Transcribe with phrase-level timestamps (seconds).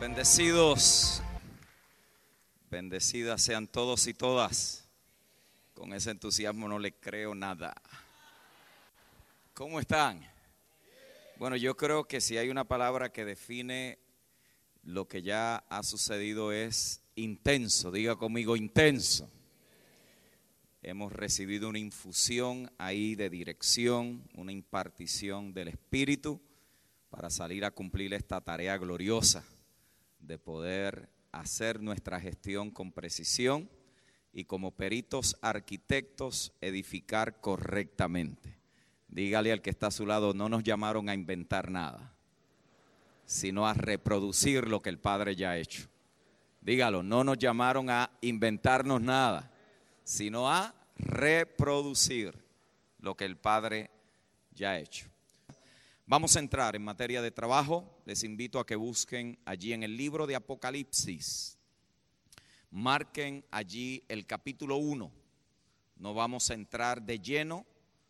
[0.00, 1.24] Bendecidos,
[2.70, 4.88] bendecidas sean todos y todas.
[5.74, 7.74] Con ese entusiasmo no le creo nada.
[9.54, 10.24] ¿Cómo están?
[11.36, 13.98] Bueno, yo creo que si hay una palabra que define
[14.84, 17.90] lo que ya ha sucedido es intenso.
[17.90, 19.28] Diga conmigo intenso.
[20.80, 26.40] Hemos recibido una infusión ahí de dirección, una impartición del Espíritu
[27.10, 29.44] para salir a cumplir esta tarea gloriosa
[30.18, 33.70] de poder hacer nuestra gestión con precisión
[34.32, 38.58] y como peritos arquitectos edificar correctamente.
[39.08, 42.14] Dígale al que está a su lado, no nos llamaron a inventar nada,
[43.24, 45.88] sino a reproducir lo que el Padre ya ha hecho.
[46.60, 49.50] Dígalo, no nos llamaron a inventarnos nada,
[50.04, 52.34] sino a reproducir
[52.98, 53.90] lo que el Padre
[54.52, 55.06] ya ha hecho.
[56.06, 57.97] Vamos a entrar en materia de trabajo.
[58.08, 61.58] Les invito a que busquen allí en el libro de Apocalipsis.
[62.70, 65.12] Marquen allí el capítulo 1.
[65.96, 67.66] No vamos a entrar de lleno,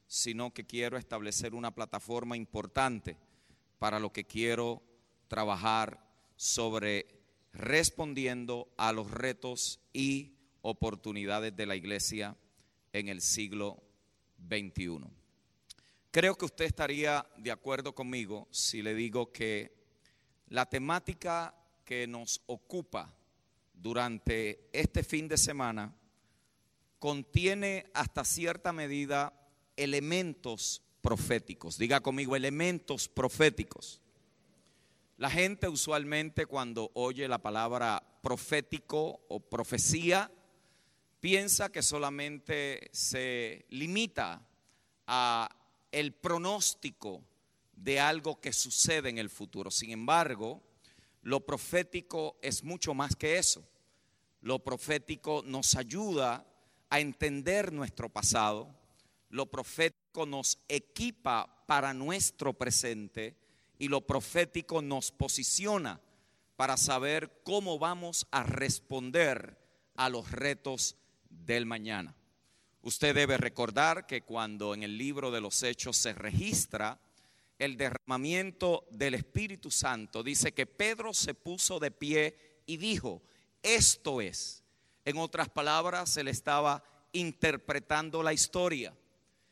[0.06, 3.16] sino que quiero establecer una plataforma importante
[3.80, 4.84] para lo que quiero
[5.26, 5.98] trabajar
[6.36, 7.08] sobre
[7.52, 12.36] respondiendo a los retos y oportunidades de la iglesia
[12.92, 13.82] en el siglo
[14.48, 15.00] XXI.
[16.12, 19.76] Creo que usted estaría de acuerdo conmigo si le digo que
[20.48, 21.54] la temática
[21.84, 23.14] que nos ocupa
[23.74, 25.94] durante este fin de semana
[26.98, 29.32] contiene hasta cierta medida
[29.76, 31.78] elementos proféticos.
[31.78, 34.00] Diga conmigo, elementos proféticos.
[35.16, 40.30] La gente usualmente cuando oye la palabra profético o profecía,
[41.20, 44.46] piensa que solamente se limita
[45.06, 45.48] a
[45.90, 47.24] el pronóstico
[47.82, 49.70] de algo que sucede en el futuro.
[49.70, 50.62] Sin embargo,
[51.22, 53.66] lo profético es mucho más que eso.
[54.40, 56.46] Lo profético nos ayuda
[56.90, 58.74] a entender nuestro pasado.
[59.30, 63.36] Lo profético nos equipa para nuestro presente
[63.78, 66.00] y lo profético nos posiciona
[66.56, 69.58] para saber cómo vamos a responder
[69.94, 70.96] a los retos
[71.28, 72.16] del mañana.
[72.82, 77.00] Usted debe recordar que cuando en el libro de los Hechos se registra
[77.58, 83.22] el derramamiento del Espíritu Santo, dice que Pedro se puso de pie y dijo,
[83.62, 84.62] esto es.
[85.04, 88.94] En otras palabras, él estaba interpretando la historia.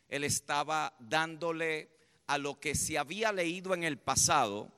[0.09, 1.91] Él estaba dándole
[2.27, 4.71] a lo que se había leído en el pasado,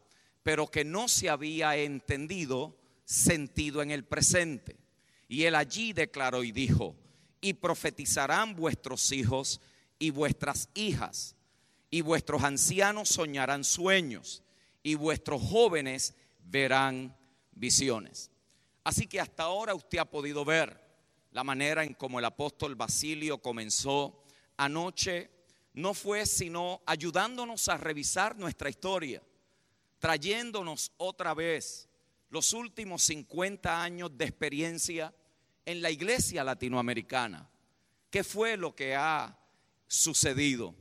[0.43, 4.77] pero que no se había entendido sentido en el presente.
[5.28, 6.97] Y él allí declaró y dijo,
[7.41, 9.60] y profetizarán vuestros hijos
[9.99, 11.37] y vuestras hijas,
[11.91, 14.43] y vuestros ancianos soñarán sueños,
[14.82, 17.16] y vuestros jóvenes verán
[17.53, 18.31] visiones.
[18.84, 20.81] Así que hasta ahora usted ha podido ver
[21.32, 24.22] la manera en cómo el apóstol Basilio comenzó
[24.56, 25.31] anoche,
[25.75, 29.22] no fue sino ayudándonos a revisar nuestra historia,
[29.98, 31.88] trayéndonos otra vez
[32.31, 35.15] los últimos 50 años de experiencia
[35.65, 37.48] en la iglesia latinoamericana.
[38.10, 39.38] ¿Qué fue lo que ha
[39.87, 40.75] sucedido?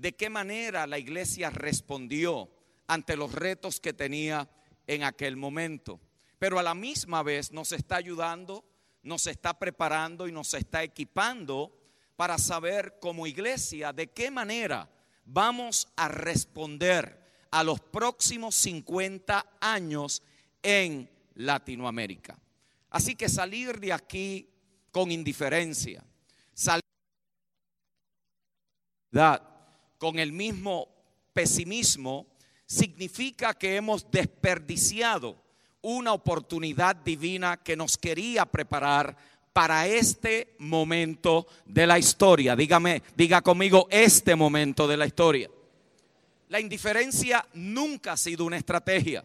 [0.00, 2.50] ¿De qué manera la iglesia respondió
[2.86, 4.48] ante los retos que tenía
[4.86, 6.00] en aquel momento?
[6.38, 8.64] Pero a la misma vez nos está ayudando,
[9.02, 11.76] nos está preparando y nos está equipando
[12.16, 14.88] para saber como iglesia de qué manera
[15.26, 20.22] vamos a responder a los próximos 50 años
[20.62, 22.38] en Latinoamérica.
[22.88, 24.48] Así que salir de aquí
[24.92, 26.02] con indiferencia,
[26.54, 26.80] salir
[30.00, 30.88] con el mismo
[31.34, 32.26] pesimismo,
[32.64, 35.36] significa que hemos desperdiciado
[35.82, 39.14] una oportunidad divina que nos quería preparar
[39.52, 42.56] para este momento de la historia.
[42.56, 45.50] Dígame, diga conmigo este momento de la historia.
[46.48, 49.22] La indiferencia nunca ha sido una estrategia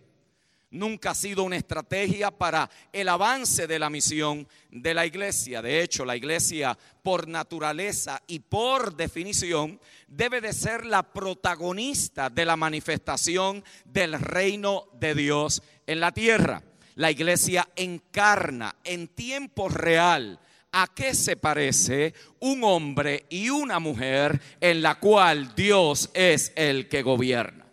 [0.75, 5.62] nunca ha sido una estrategia para el avance de la misión de la iglesia.
[5.62, 12.45] De hecho, la iglesia por naturaleza y por definición debe de ser la protagonista de
[12.45, 16.62] la manifestación del reino de Dios en la tierra.
[16.95, 20.39] La iglesia encarna en tiempo real
[20.71, 26.89] a qué se parece un hombre y una mujer en la cual Dios es el
[26.89, 27.66] que gobierna.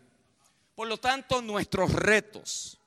[0.75, 2.79] Por lo tanto, nuestros retos,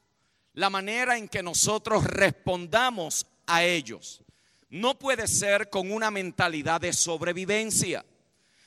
[0.56, 4.24] la manera en que nosotros respondamos a ellos.
[4.70, 8.06] No puede ser con una mentalidad de sobrevivencia.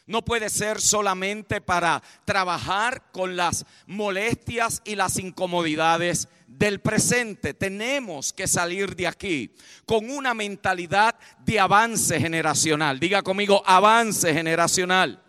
[0.06, 7.52] No puede ser solamente para trabajar con las molestias y las incomodidades del presente.
[7.52, 11.14] Tenemos que salir de aquí con una mentalidad
[11.44, 12.98] de avance generacional.
[12.98, 15.22] Diga conmigo, avance generacional.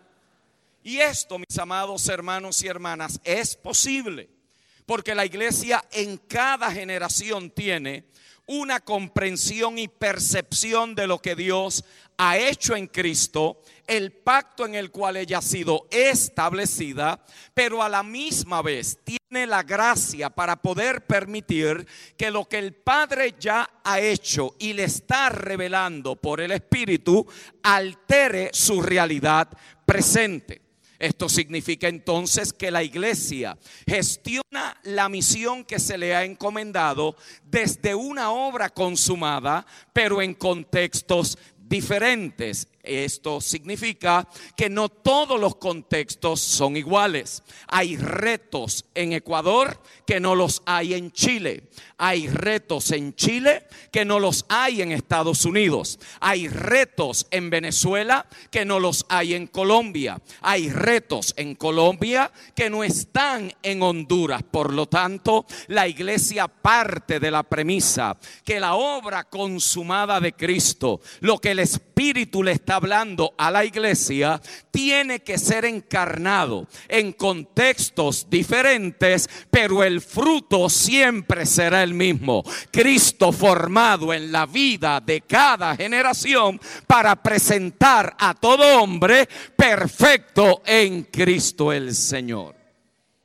[0.82, 4.39] Y esto, mis amados hermanos y hermanas, es posible.
[4.86, 8.04] Porque la iglesia en cada generación tiene
[8.46, 11.84] una comprensión y percepción de lo que Dios
[12.16, 17.24] ha hecho en Cristo, el pacto en el cual ella ha sido establecida,
[17.54, 21.86] pero a la misma vez tiene la gracia para poder permitir
[22.16, 27.24] que lo que el Padre ya ha hecho y le está revelando por el Espíritu
[27.62, 29.48] altere su realidad
[29.86, 30.69] presente.
[31.00, 33.56] Esto significa entonces que la iglesia
[33.86, 41.38] gestiona la misión que se le ha encomendado desde una obra consumada, pero en contextos
[41.56, 42.68] diferentes.
[42.82, 47.42] Esto significa que no todos los contextos son iguales.
[47.68, 51.64] Hay retos en Ecuador que no los hay en Chile.
[51.98, 55.98] Hay retos en Chile que no los hay en Estados Unidos.
[56.20, 60.20] Hay retos en Venezuela que no los hay en Colombia.
[60.40, 64.42] Hay retos en Colombia que no están en Honduras.
[64.42, 71.00] Por lo tanto, la iglesia parte de la premisa que la obra consumada de Cristo,
[71.20, 71.58] lo que el
[72.00, 79.84] Espíritu le está hablando a la iglesia tiene que ser encarnado en contextos diferentes, pero
[79.84, 82.42] el fruto siempre será el mismo.
[82.72, 91.02] Cristo formado en la vida de cada generación para presentar a todo hombre perfecto en
[91.02, 92.56] Cristo el Señor.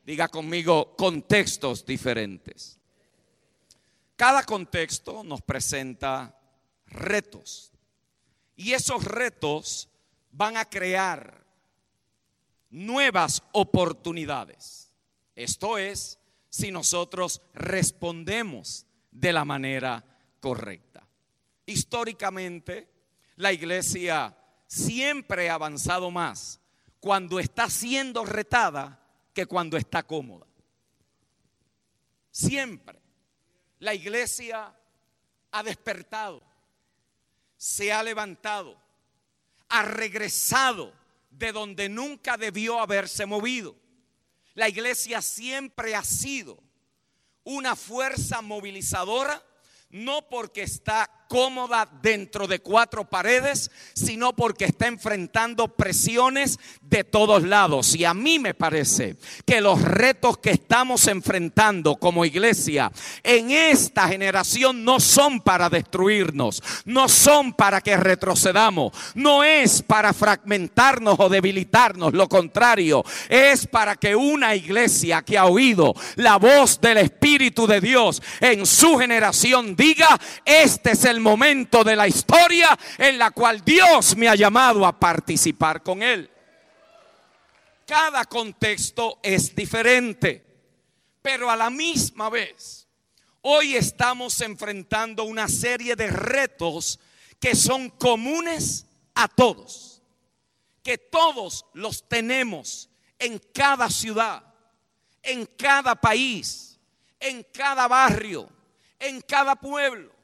[0.05, 2.77] Diga conmigo contextos diferentes.
[4.17, 6.37] Cada contexto nos presenta
[6.87, 7.71] retos.
[8.55, 9.89] Y esos retos
[10.31, 11.45] van a crear
[12.69, 14.91] nuevas oportunidades.
[15.35, 16.19] Esto es,
[16.49, 20.03] si nosotros respondemos de la manera
[20.39, 21.07] correcta.
[21.65, 22.89] Históricamente,
[23.35, 24.37] la iglesia
[24.67, 26.59] siempre ha avanzado más
[26.99, 29.01] cuando está siendo retada
[29.33, 30.47] que cuando está cómoda.
[32.31, 32.99] Siempre
[33.79, 34.73] la iglesia
[35.51, 36.41] ha despertado
[37.65, 38.79] se ha levantado,
[39.69, 40.93] ha regresado
[41.31, 43.75] de donde nunca debió haberse movido.
[44.53, 46.59] La iglesia siempre ha sido
[47.43, 49.43] una fuerza movilizadora,
[49.89, 57.43] no porque está cómoda dentro de cuatro paredes, sino porque está enfrentando presiones de todos
[57.43, 57.95] lados.
[57.95, 62.91] Y a mí me parece que los retos que estamos enfrentando como iglesia
[63.23, 70.13] en esta generación no son para destruirnos, no son para que retrocedamos, no es para
[70.13, 76.79] fragmentarnos o debilitarnos, lo contrario, es para que una iglesia que ha oído la voz
[76.81, 82.77] del Espíritu de Dios en su generación diga, este es el momento de la historia
[82.97, 86.29] en la cual Dios me ha llamado a participar con Él.
[87.85, 90.43] Cada contexto es diferente,
[91.21, 92.87] pero a la misma vez,
[93.41, 96.99] hoy estamos enfrentando una serie de retos
[97.39, 100.01] que son comunes a todos,
[100.81, 102.89] que todos los tenemos
[103.19, 104.43] en cada ciudad,
[105.21, 106.79] en cada país,
[107.19, 108.49] en cada barrio,
[108.97, 110.14] en cada pueblo.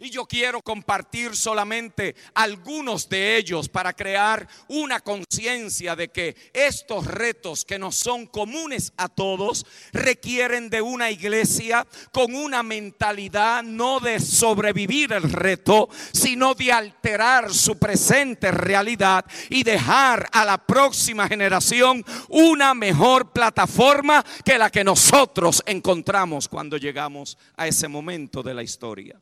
[0.00, 7.04] Y yo quiero compartir solamente algunos de ellos para crear una conciencia de que estos
[7.04, 13.98] retos que nos son comunes a todos requieren de una iglesia con una mentalidad no
[13.98, 21.26] de sobrevivir el reto, sino de alterar su presente realidad y dejar a la próxima
[21.26, 28.54] generación una mejor plataforma que la que nosotros encontramos cuando llegamos a ese momento de
[28.54, 29.20] la historia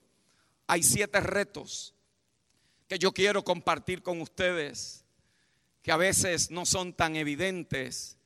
[0.66, 1.94] hay siete retos
[2.88, 5.04] que yo quiero compartir con ustedes,
[5.82, 8.18] que a veces no son tan evidentes,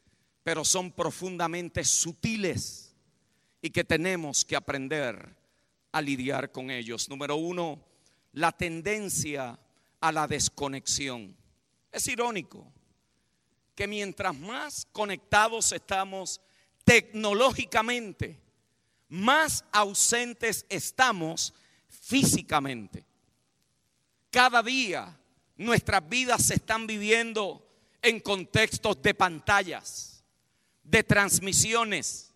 [0.42, 2.94] pero son profundamente sutiles
[3.62, 5.37] y que tenemos que aprender
[5.92, 7.09] a lidiar con ellos.
[7.09, 7.85] Número uno,
[8.32, 9.59] la tendencia
[10.00, 11.37] a la desconexión.
[11.92, 12.66] Es irónico
[13.75, 16.40] que mientras más conectados estamos
[16.85, 18.40] tecnológicamente,
[19.09, 21.52] más ausentes estamos
[21.90, 23.04] físicamente.
[24.30, 25.16] Cada día
[25.56, 27.66] nuestras vidas se están viviendo
[28.02, 30.25] en contextos de pantallas,
[30.82, 32.32] de transmisiones,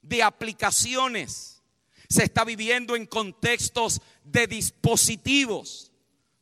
[0.00, 1.62] de aplicaciones.
[2.08, 5.92] Se está viviendo en contextos de dispositivos.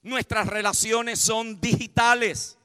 [0.03, 2.57] Nuestras relaciones son digitales.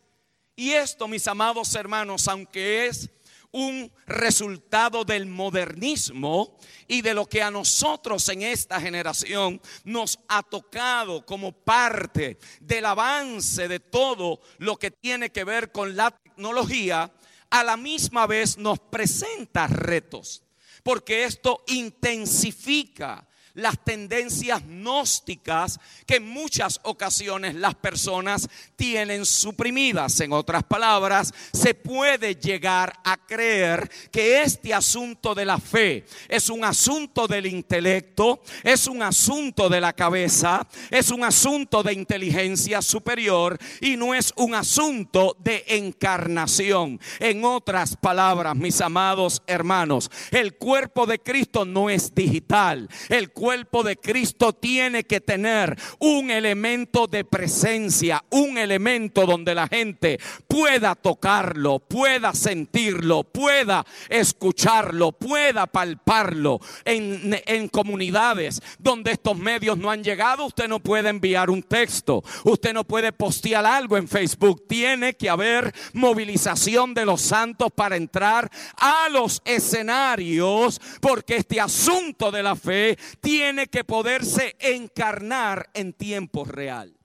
[0.56, 3.10] Y esto, mis amados hermanos, aunque es
[3.56, 6.58] un resultado del modernismo
[6.90, 12.86] y de lo que a nosotros en esta generación nos ha tocado como parte del
[12.86, 17.14] avance de todo lo que tiene que ver con la tecnología,
[17.50, 20.44] a la misma vez nos presenta retos,
[20.84, 30.20] porque esto intensifica las tendencias gnósticas que en muchas ocasiones las personas tienen suprimidas.
[30.20, 36.50] En otras palabras, se puede llegar a creer que este asunto de la fe es
[36.50, 42.82] un asunto del intelecto, es un asunto de la cabeza, es un asunto de inteligencia
[42.82, 47.00] superior y no es un asunto de encarnación.
[47.20, 52.90] En otras palabras, mis amados hermanos, el cuerpo de Cristo no es digital.
[53.08, 53.45] El cuerpo
[53.84, 60.96] de Cristo tiene que tener un elemento de presencia, un elemento donde la gente pueda
[60.96, 66.60] tocarlo, pueda sentirlo, pueda escucharlo, pueda palparlo.
[66.86, 72.24] En, en comunidades donde estos medios no han llegado, usted no puede enviar un texto,
[72.46, 74.66] usted no puede postear algo en Facebook.
[74.68, 82.32] Tiene que haber movilización de los santos para entrar a los escenarios, porque este asunto
[82.32, 86.98] de la fe tiene tiene que poderse encarnar en tiempo real.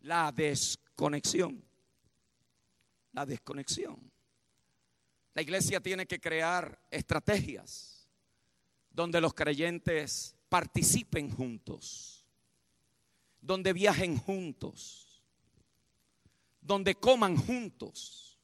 [0.00, 1.64] La desconexión.
[3.12, 4.10] La desconexión.
[5.32, 8.08] La iglesia tiene que crear estrategias
[8.90, 12.26] donde los creyentes participen juntos,
[13.40, 15.22] donde viajen juntos,
[16.60, 18.40] donde coman juntos.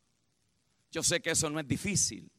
[0.92, 2.30] Yo sé que eso no es difícil,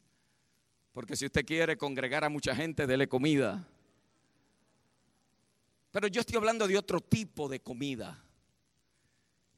[0.92, 3.68] porque si usted quiere congregar a mucha gente, dele comida.
[5.92, 8.24] Pero yo estoy hablando de otro tipo de comida.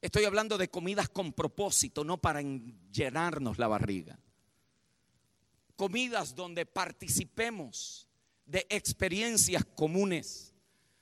[0.02, 4.18] Estoy hablando de comidas con propósito, no para llenarnos la barriga.
[5.76, 8.06] Comidas donde participemos
[8.44, 10.52] de experiencias comunes,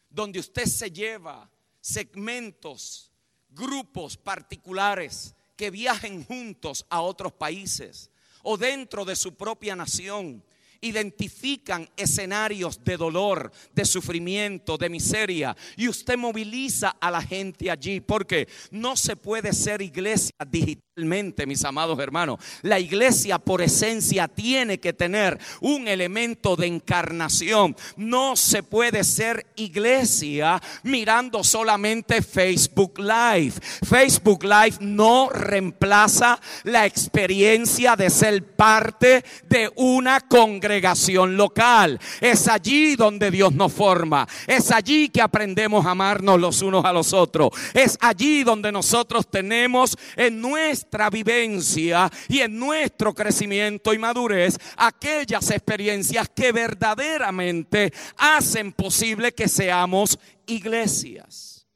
[0.08, 3.10] donde usted se lleva segmentos,
[3.48, 8.10] grupos particulares que viajen juntos a otros países
[8.42, 10.44] o dentro de su propia nación
[10.82, 18.00] identifican escenarios de dolor, de sufrimiento, de miseria, y usted moviliza a la gente allí,
[18.00, 22.40] porque no se puede ser iglesia digitalmente, mis amados hermanos.
[22.62, 27.76] La iglesia por esencia tiene que tener un elemento de encarnación.
[27.96, 33.54] No se puede ser iglesia mirando solamente Facebook Live.
[33.88, 41.98] Facebook Live no reemplaza la experiencia de ser parte de una congregación local.
[42.20, 44.26] Es allí donde Dios nos forma.
[44.46, 47.50] Es allí que aprendemos a amarnos los unos a los otros.
[47.74, 55.50] Es allí donde nosotros tenemos en nuestra vivencia y en nuestro crecimiento y madurez aquellas
[55.50, 61.66] experiencias que verdaderamente hacen posible que seamos iglesias.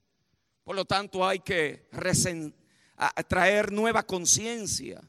[0.65, 1.89] Por lo tanto, hay que
[3.29, 5.01] traer nueva conciencia,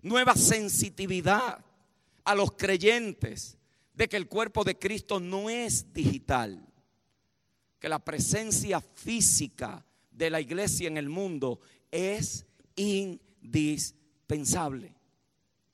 [0.00, 1.64] nueva sensitividad
[2.24, 3.58] a los creyentes
[3.94, 6.66] de que el cuerpo de Cristo no es digital,
[7.78, 11.60] que la presencia física de la iglesia en el mundo
[11.90, 14.94] es indispensable.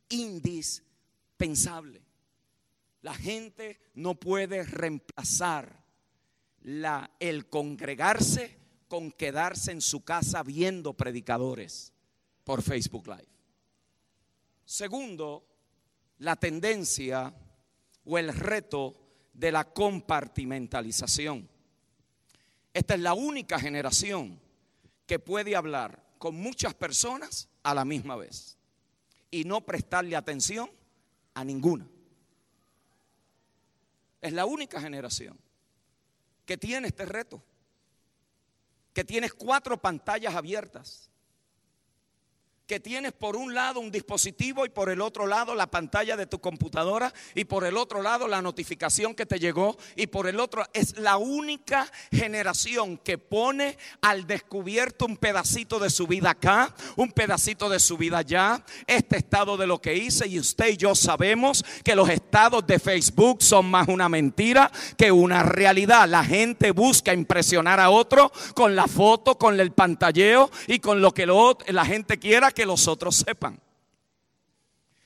[0.09, 2.03] Indispensable.
[3.03, 5.85] La gente no puede reemplazar
[6.63, 11.93] la, el congregarse con quedarse en su casa viendo predicadores
[12.43, 13.29] por Facebook Live.
[14.65, 15.48] Segundo,
[16.19, 17.35] la tendencia
[18.05, 18.97] o el reto
[19.33, 21.49] de la compartimentalización.
[22.73, 24.41] Esta es la única generación
[25.07, 28.57] que puede hablar con muchas personas a la misma vez
[29.31, 30.71] y no prestarle atención
[31.35, 31.87] a ninguna.
[34.21, 35.39] Es la única generación
[36.45, 37.43] que tiene este reto,
[38.93, 41.08] que tiene cuatro pantallas abiertas
[42.69, 46.27] que tienes por un lado un dispositivo y por el otro lado la pantalla de
[46.27, 50.39] tu computadora y por el otro lado la notificación que te llegó y por el
[50.39, 56.75] otro es la única generación que pone al descubierto un pedacito de su vida acá,
[56.97, 60.77] un pedacito de su vida allá, este estado de lo que hice y usted y
[60.77, 66.07] yo sabemos que los estados de Facebook son más una mentira que una realidad.
[66.07, 71.15] La gente busca impresionar a otro con la foto, con el pantalleo y con lo
[71.15, 71.27] que
[71.69, 73.63] la gente quiera que los otros sepan.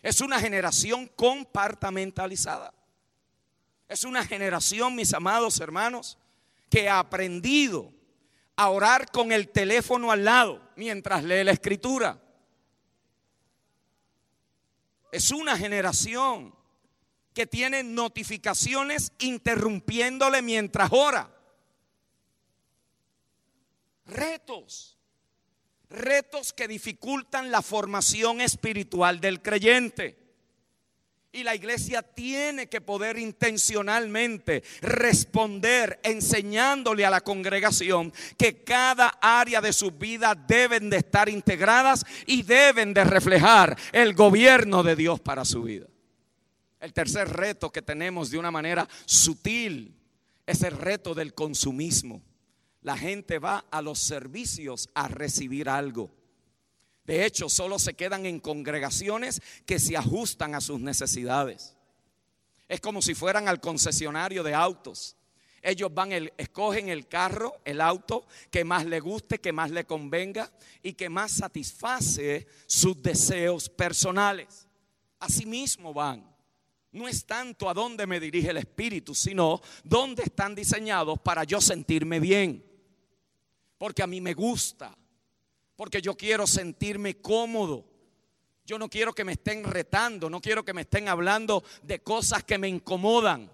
[0.01, 2.73] Es una generación compartamentalizada.
[3.87, 6.17] Es una generación, mis amados hermanos,
[6.71, 7.93] que ha aprendido
[8.57, 12.19] a orar con el teléfono al lado mientras lee la escritura.
[15.11, 16.55] Es una generación
[17.35, 21.31] que tiene notificaciones interrumpiéndole mientras ora.
[24.07, 24.92] Retos.
[25.93, 30.19] Retos que dificultan la formación espiritual del creyente.
[31.35, 39.63] Y la iglesia tiene que poder intencionalmente responder enseñándole a la congregación que cada área
[39.63, 45.21] de su vida deben de estar integradas y deben de reflejar el gobierno de Dios
[45.21, 45.87] para su vida.
[46.81, 49.95] El tercer reto que tenemos de una manera sutil
[50.45, 52.21] es el reto del consumismo.
[52.83, 56.11] La gente va a los servicios a recibir algo.
[57.05, 61.77] De hecho, solo se quedan en congregaciones que se ajustan a sus necesidades.
[62.69, 65.17] Es como si fueran al concesionario de autos.
[65.63, 69.85] Ellos van, el, escogen el carro, el auto que más le guste, que más le
[69.85, 70.51] convenga
[70.83, 74.67] y que más satisface sus deseos personales.
[75.21, 76.29] Asimismo van.
[76.91, 81.61] No es tanto a dónde me dirige el Espíritu, sino dónde están diseñados para yo
[81.61, 82.72] sentirme bien.
[83.83, 84.97] Porque a mí me gusta
[85.75, 87.85] porque yo quiero sentirme cómodo.
[88.65, 92.45] Yo no quiero que me estén retando, no quiero que me estén hablando de cosas
[92.45, 93.51] que me incomodan.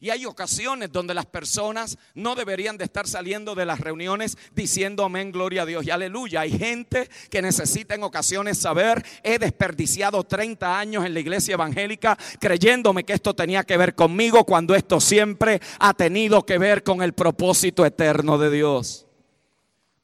[0.00, 5.04] Y hay ocasiones donde las personas no deberían de estar saliendo de las reuniones diciendo
[5.04, 6.40] amén, gloria a Dios y aleluya.
[6.40, 12.18] Hay gente que necesita en ocasiones saber, he desperdiciado 30 años en la iglesia evangélica
[12.40, 17.00] creyéndome que esto tenía que ver conmigo cuando esto siempre ha tenido que ver con
[17.00, 19.05] el propósito eterno de Dios.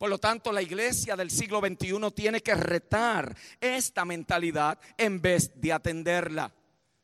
[0.02, 5.52] Por lo tanto, la iglesia del siglo XXI tiene que retar esta mentalidad en vez
[5.54, 6.52] de atenderla.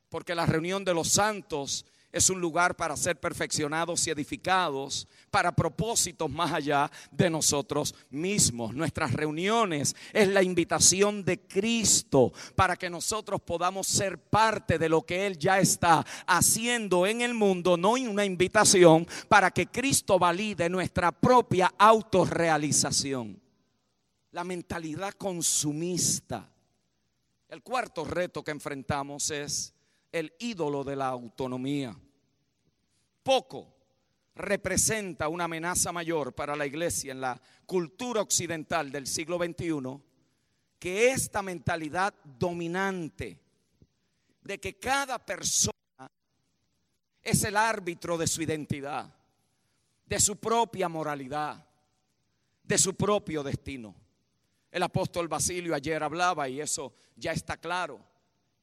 [0.09, 5.55] Porque la reunión de los santos es un lugar para ser perfeccionados y edificados para
[5.55, 8.75] propósitos más allá de nosotros mismos.
[8.75, 15.03] Nuestras reuniones es la invitación de Cristo para que nosotros podamos ser parte de lo
[15.03, 20.69] que Él ya está haciendo en el mundo, no una invitación para que Cristo valide
[20.69, 23.41] nuestra propia autorrealización.
[24.33, 26.51] La mentalidad consumista.
[27.49, 29.75] El cuarto reto que enfrentamos es
[30.13, 31.97] el ídolo de la autonomía.
[33.23, 33.75] Poco
[34.35, 40.01] representa una amenaza mayor para la iglesia en la cultura occidental del siglo XXI
[40.79, 43.41] que esta mentalidad dominante
[44.43, 45.73] de que cada persona
[47.23, 49.13] es el árbitro de su identidad,
[50.07, 51.67] de su propia moralidad,
[52.63, 53.95] de su propio destino.
[54.71, 58.01] El apóstol Basilio ayer hablaba y eso ya está claro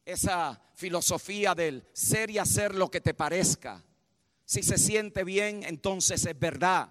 [0.05, 3.83] esa filosofía del ser y hacer lo que te parezca.
[4.45, 6.89] Si se siente bien, entonces es verdad.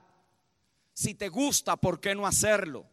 [0.92, 2.86] Si te gusta, ¿por qué no hacerlo?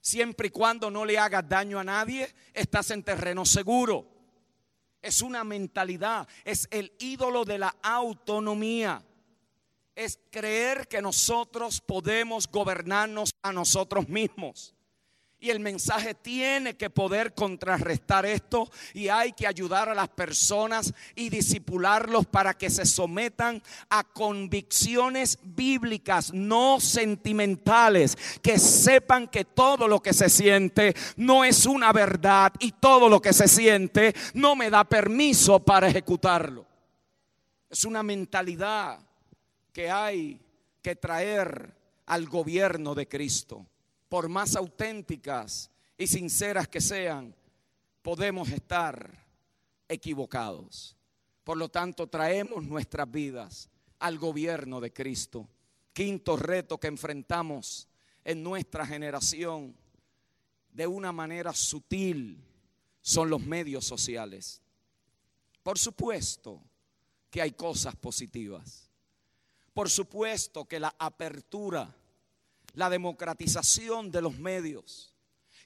[0.00, 4.06] Siempre y cuando no le hagas daño a nadie, estás en terreno seguro.
[5.02, 9.04] Es una mentalidad, es el ídolo de la autonomía.
[9.94, 14.74] Es creer que nosotros podemos gobernarnos a nosotros mismos.
[15.40, 20.92] Y el mensaje tiene que poder contrarrestar esto y hay que ayudar a las personas
[21.14, 29.86] y disipularlos para que se sometan a convicciones bíblicas, no sentimentales, que sepan que todo
[29.86, 34.56] lo que se siente no es una verdad y todo lo que se siente no
[34.56, 36.66] me da permiso para ejecutarlo.
[37.70, 38.98] Es una mentalidad
[39.72, 40.40] que hay
[40.82, 43.64] que traer al gobierno de Cristo
[44.08, 47.34] por más auténticas y sinceras que sean,
[48.02, 49.26] podemos estar
[49.88, 50.96] equivocados.
[51.44, 53.68] Por lo tanto, traemos nuestras vidas
[53.98, 55.48] al gobierno de Cristo.
[55.92, 57.88] Quinto reto que enfrentamos
[58.24, 59.74] en nuestra generación
[60.70, 62.44] de una manera sutil
[63.00, 64.60] son los medios sociales.
[65.62, 66.62] Por supuesto
[67.30, 68.90] que hay cosas positivas.
[69.74, 71.94] Por supuesto que la apertura
[72.78, 75.12] la democratización de los medios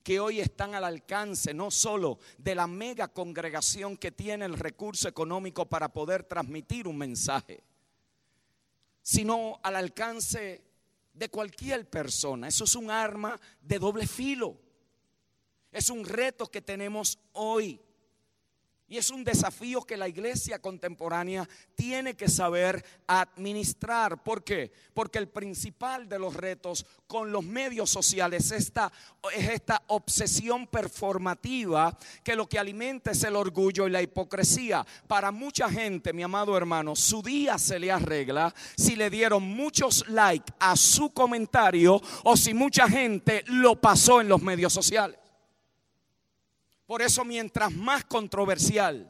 [0.03, 5.09] que hoy están al alcance no solo de la mega congregación que tiene el recurso
[5.09, 7.62] económico para poder transmitir un mensaje,
[9.03, 10.64] sino al alcance
[11.12, 12.48] de cualquier persona.
[12.48, 14.57] Eso es un arma de doble filo.
[15.70, 17.79] Es un reto que tenemos hoy.
[18.92, 24.22] Y es un desafío que la iglesia contemporánea tiene que saber administrar.
[24.22, 24.70] ¿Por qué?
[24.92, 28.70] Porque el principal de los retos con los medios sociales es
[29.35, 34.87] esta obsesión performativa que lo que alimenta es el orgullo y la hipocresía.
[35.07, 40.07] Para mucha gente, mi amado hermano, su día se le arregla si le dieron muchos
[40.09, 45.21] likes a su comentario o si mucha gente lo pasó en los medios sociales.
[46.92, 49.09] Por eso mientras más controversial,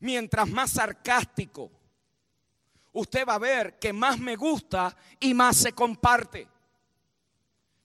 [0.00, 1.70] mientras más sarcástico,
[2.94, 6.48] usted va a ver que más me gusta y más se comparte.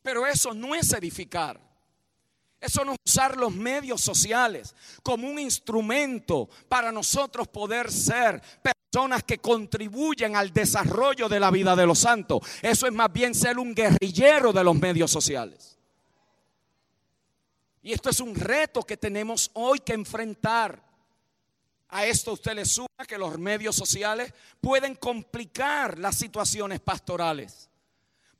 [0.01, 1.59] Pero eso no es edificar.
[2.57, 9.23] Eso no es usar los medios sociales como un instrumento para nosotros poder ser personas
[9.23, 12.39] que contribuyen al desarrollo de la vida de los santos.
[12.61, 15.78] Eso es más bien ser un guerrillero de los medios sociales.
[17.81, 20.81] Y esto es un reto que tenemos hoy que enfrentar.
[21.89, 27.67] A esto usted le suma que los medios sociales pueden complicar las situaciones pastorales,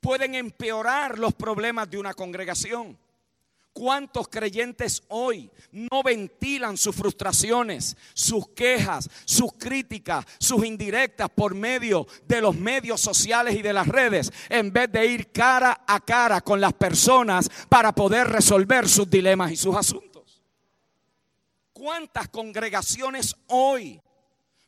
[0.00, 2.96] pueden empeorar los problemas de una congregación.
[3.72, 12.06] ¿Cuántos creyentes hoy no ventilan sus frustraciones, sus quejas, sus críticas, sus indirectas por medio
[12.26, 16.40] de los medios sociales y de las redes, en vez de ir cara a cara
[16.40, 20.42] con las personas para poder resolver sus dilemas y sus asuntos?
[21.72, 24.00] ¿Cuántas congregaciones hoy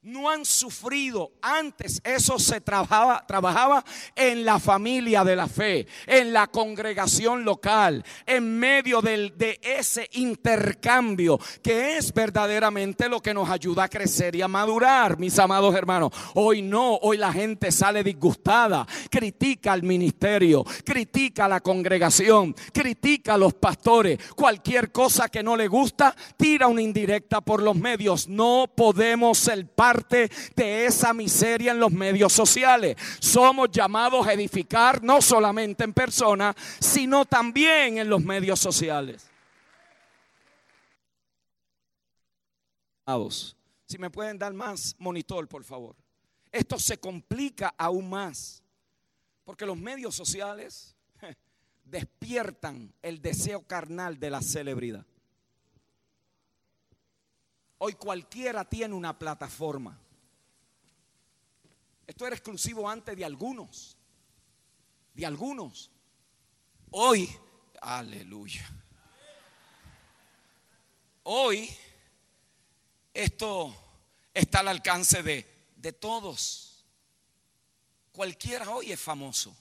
[0.03, 1.33] no han sufrido.
[1.41, 3.85] Antes eso se trabajaba, trabajaba
[4.17, 10.09] en la familia de la fe, en la congregación local, en medio del, de ese
[10.13, 15.75] intercambio que es verdaderamente lo que nos ayuda a crecer y a madurar, mis amados
[15.75, 16.13] hermanos.
[16.35, 23.35] Hoy no, hoy la gente sale disgustada, critica al ministerio, critica a la congregación, critica
[23.35, 24.19] a los pastores.
[24.35, 28.27] Cualquier cosa que no le gusta, tira una indirecta por los medios.
[28.27, 29.92] No podemos ser parte
[30.57, 32.97] de esa miseria en los medios sociales.
[33.21, 39.29] Somos llamados a edificar no solamente en persona, sino también en los medios sociales.
[43.87, 45.97] Si me pueden dar más monitor, por favor.
[46.51, 48.63] Esto se complica aún más,
[49.45, 50.95] porque los medios sociales
[51.85, 55.07] despiertan el deseo carnal de la celebridad.
[57.85, 59.99] Hoy cualquiera tiene una plataforma.
[62.07, 63.97] Esto era exclusivo antes de algunos.
[65.13, 65.91] De algunos.
[66.93, 67.29] Hoy,
[67.81, 68.71] aleluya.
[71.25, 71.77] Hoy
[73.13, 73.75] esto
[74.33, 76.87] está al alcance de, de todos.
[78.13, 79.57] Cualquiera hoy es famoso.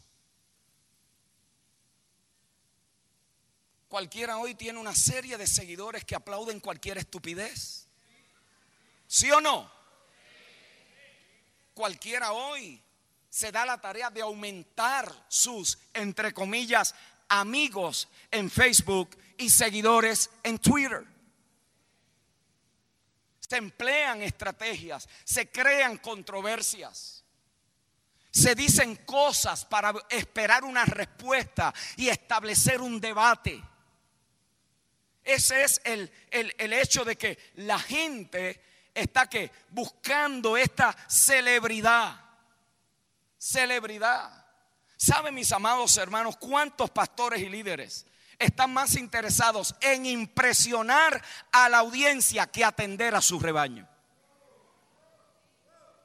[3.87, 7.87] Cualquiera hoy tiene una serie de seguidores que aplauden cualquier estupidez.
[9.11, 9.69] ¿Sí o no?
[11.73, 12.81] Cualquiera hoy
[13.29, 16.95] se da la tarea de aumentar sus, entre comillas,
[17.27, 21.03] amigos en Facebook y seguidores en Twitter.
[23.41, 27.25] Se emplean estrategias, se crean controversias,
[28.31, 33.61] se dicen cosas para esperar una respuesta y establecer un debate.
[35.21, 42.19] Ese es el, el, el hecho de que la gente está que buscando esta celebridad.
[43.37, 44.45] Celebridad.
[44.97, 48.05] ¿Saben mis amados hermanos cuántos pastores y líderes
[48.37, 53.87] están más interesados en impresionar a la audiencia que atender a su rebaño?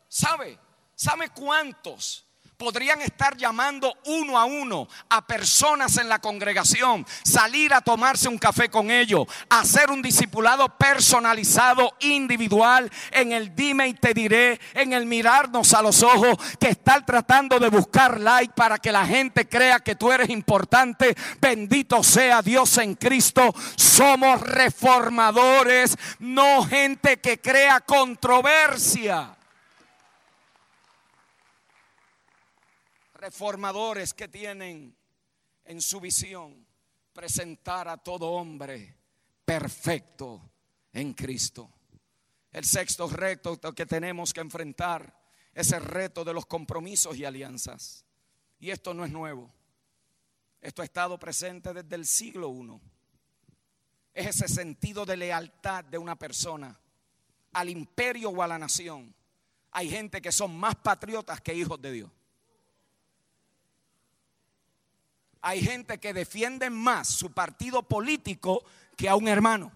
[0.09, 0.59] ¿Sabe?
[0.95, 2.26] ¿Sabe cuántos
[2.57, 8.39] podrían estar llamando uno a uno a personas en la congregación, salir a tomarse un
[8.39, 14.93] café con ellos, hacer un discipulado personalizado, individual, en el dime y te diré, en
[14.93, 19.49] el mirarnos a los ojos, que estar tratando de buscar like para que la gente
[19.49, 21.15] crea que tú eres importante.
[21.41, 23.55] Bendito sea Dios en Cristo.
[23.77, 29.36] Somos reformadores, no gente que crea controversia.
[33.27, 34.97] Reformadores que tienen
[35.65, 36.65] en su visión
[37.13, 38.97] presentar a todo hombre
[39.45, 40.49] perfecto
[40.93, 41.69] en Cristo.
[42.53, 45.13] El sexto reto que tenemos que enfrentar
[45.53, 48.05] es el reto de los compromisos y alianzas.
[48.61, 49.53] Y esto no es nuevo.
[50.61, 52.81] Esto ha estado presente desde el siglo I.
[54.15, 56.79] Es ese sentido de lealtad de una persona
[57.55, 59.13] al imperio o a la nación.
[59.73, 62.11] Hay gente que son más patriotas que hijos de Dios.
[65.47, 68.65] Hay gente que defiende más su partido político
[68.97, 69.71] que a un hermano.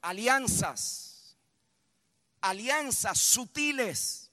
[0.00, 1.36] Alianzas,
[2.40, 4.30] alianzas sutiles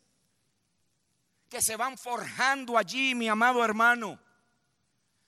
[1.50, 4.20] que se van forjando allí, mi amado hermano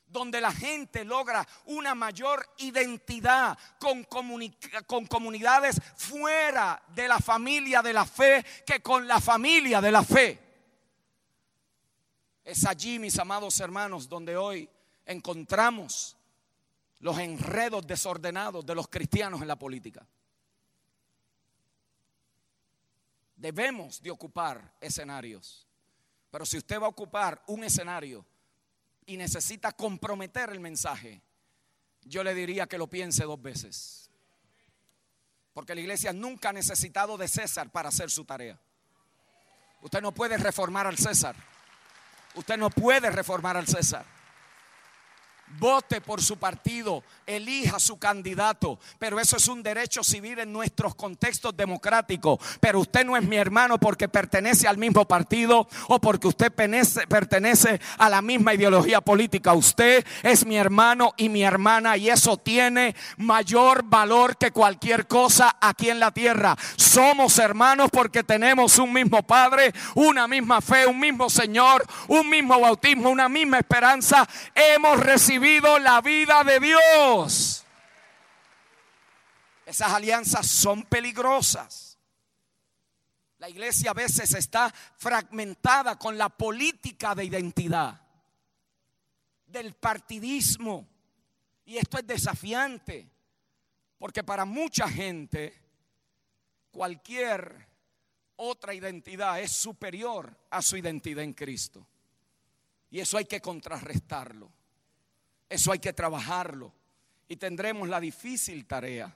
[0.05, 7.93] donde la gente logra una mayor identidad con, con, comunidades fuera de la familia de
[7.93, 10.46] la fe que con la familia de la fe.
[12.47, 14.69] Es allí, mis amados hermanos, donde hoy
[15.05, 16.15] encontramos
[16.99, 20.07] los enredos desordenados de los cristianos en la política.
[23.35, 25.67] Debemos de ocupar escenarios.
[26.31, 28.25] Pero si usted va a ocupar un escenario
[29.05, 31.21] y necesita comprometer el mensaje,
[32.03, 34.09] yo le diría que lo piense dos veces.
[35.53, 38.57] Porque la iglesia nunca ha necesitado de César para hacer su tarea.
[39.81, 41.35] Usted no puede reformar al César.
[42.37, 44.05] Usted no puede reformar al César
[45.59, 50.95] vote por su partido, elija su candidato, pero eso es un derecho civil en nuestros
[50.95, 52.39] contextos democráticos.
[52.59, 57.79] Pero usted no es mi hermano porque pertenece al mismo partido o porque usted pertenece,
[57.97, 59.53] a la misma ideología política.
[59.53, 65.57] Usted es mi hermano y mi hermana y eso tiene mayor valor que cualquier cosa
[65.59, 66.55] aquí en la tierra.
[66.75, 72.59] Somos hermanos porque tenemos un mismo Padre, una misma fe, un mismo Señor, un mismo
[72.59, 74.27] bautismo, una misma esperanza.
[74.53, 77.63] Hemos recibido la vida de Dios.
[79.65, 81.97] Esas alianzas son peligrosas.
[83.39, 88.01] La iglesia a veces está fragmentada con la política de identidad,
[89.45, 90.87] del partidismo.
[91.65, 93.09] Y esto es desafiante,
[93.99, 95.53] porque para mucha gente
[96.71, 97.67] cualquier
[98.37, 101.85] otra identidad es superior a su identidad en Cristo.
[102.89, 104.56] Y eso hay que contrarrestarlo.
[105.49, 106.73] Eso hay que trabajarlo.
[107.27, 109.15] Y tendremos la difícil tarea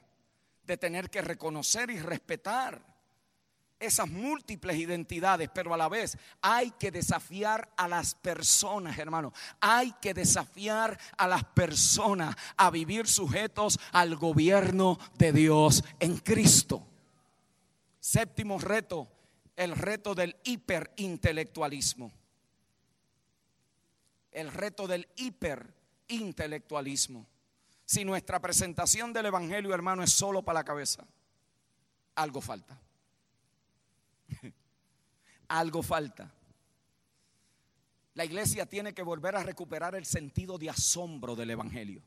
[0.64, 2.92] de tener que reconocer y respetar
[3.82, 9.32] esas múltiples identidades, pero a la vez hay que desafiar a las personas, hermano.
[9.60, 16.86] Hay que desafiar a las personas a vivir sujetos al gobierno de Dios en Cristo.
[17.98, 19.08] Séptimo reto,
[19.56, 22.12] el reto del hiperintelectualismo.
[24.30, 25.81] El reto del hiper
[26.14, 27.26] intelectualismo.
[27.84, 31.06] Si nuestra presentación del Evangelio, hermano, es solo para la cabeza,
[32.14, 32.80] algo falta.
[35.48, 36.32] algo falta.
[38.14, 42.02] La iglesia tiene que volver a recuperar el sentido de asombro del Evangelio.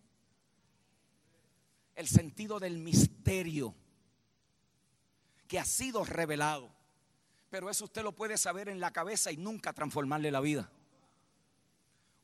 [1.96, 3.74] El sentido del misterio
[5.48, 6.70] que ha sido revelado.
[7.50, 10.70] Pero eso usted lo puede saber en la cabeza y nunca transformarle la vida.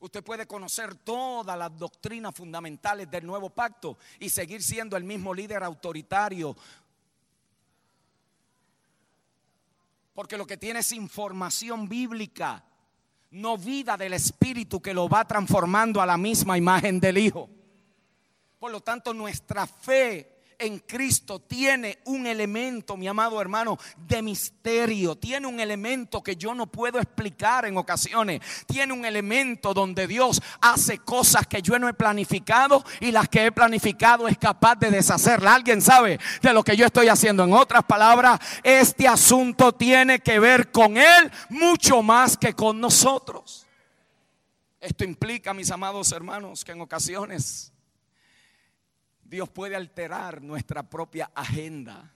[0.02, 5.32] Usted puede conocer todas las doctrinas fundamentales del nuevo pacto y seguir siendo el mismo
[5.32, 6.56] líder autoritario.
[10.12, 12.64] Porque lo que tiene es información bíblica,
[13.30, 17.48] no vida del Espíritu que lo va transformando a la misma imagen del Hijo.
[18.58, 20.31] Por lo tanto, nuestra fe
[20.62, 25.16] en Cristo tiene un elemento, mi amado hermano, de misterio.
[25.16, 28.40] Tiene un elemento que yo no puedo explicar en ocasiones.
[28.66, 33.46] Tiene un elemento donde Dios hace cosas que yo no he planificado y las que
[33.46, 35.54] he planificado es capaz de deshacerla.
[35.54, 37.42] ¿Alguien sabe de lo que yo estoy haciendo?
[37.42, 43.66] En otras palabras, este asunto tiene que ver con Él mucho más que con nosotros.
[44.80, 47.72] Esto implica, mis amados hermanos, que en ocasiones
[49.32, 52.12] Dios puede alterar nuestra propia agenda.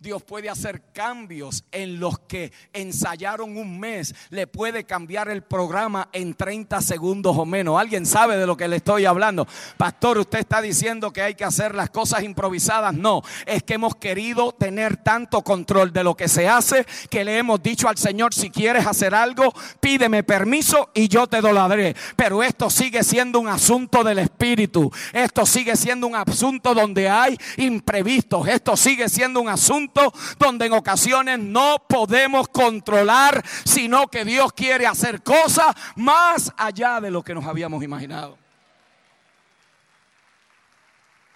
[0.00, 4.14] Dios puede hacer cambios en los que ensayaron un mes.
[4.30, 7.78] Le puede cambiar el programa en 30 segundos o menos.
[7.78, 9.46] ¿Alguien sabe de lo que le estoy hablando?
[9.76, 12.94] Pastor, usted está diciendo que hay que hacer las cosas improvisadas.
[12.94, 17.36] No, es que hemos querido tener tanto control de lo que se hace que le
[17.36, 21.94] hemos dicho al Señor, si quieres hacer algo, pídeme permiso y yo te lo daré.
[22.16, 24.90] Pero esto sigue siendo un asunto del Espíritu.
[25.12, 28.48] Esto sigue siendo un asunto donde hay imprevistos.
[28.48, 29.89] Esto sigue siendo un asunto
[30.38, 37.10] donde en ocasiones no podemos controlar, sino que Dios quiere hacer cosas más allá de
[37.10, 38.38] lo que nos habíamos imaginado.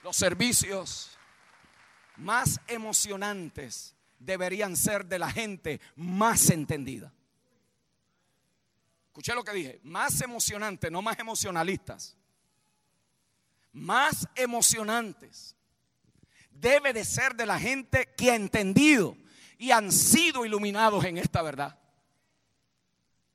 [0.02, 1.10] Los servicios
[2.16, 7.12] más emocionantes deberían ser de la gente más entendida.
[9.06, 12.16] Escuché lo que dije, más emocionantes, no más emocionalistas.
[13.72, 15.53] Más emocionantes
[16.54, 19.16] debe de ser de la gente que ha entendido
[19.58, 21.78] y han sido iluminados en esta verdad.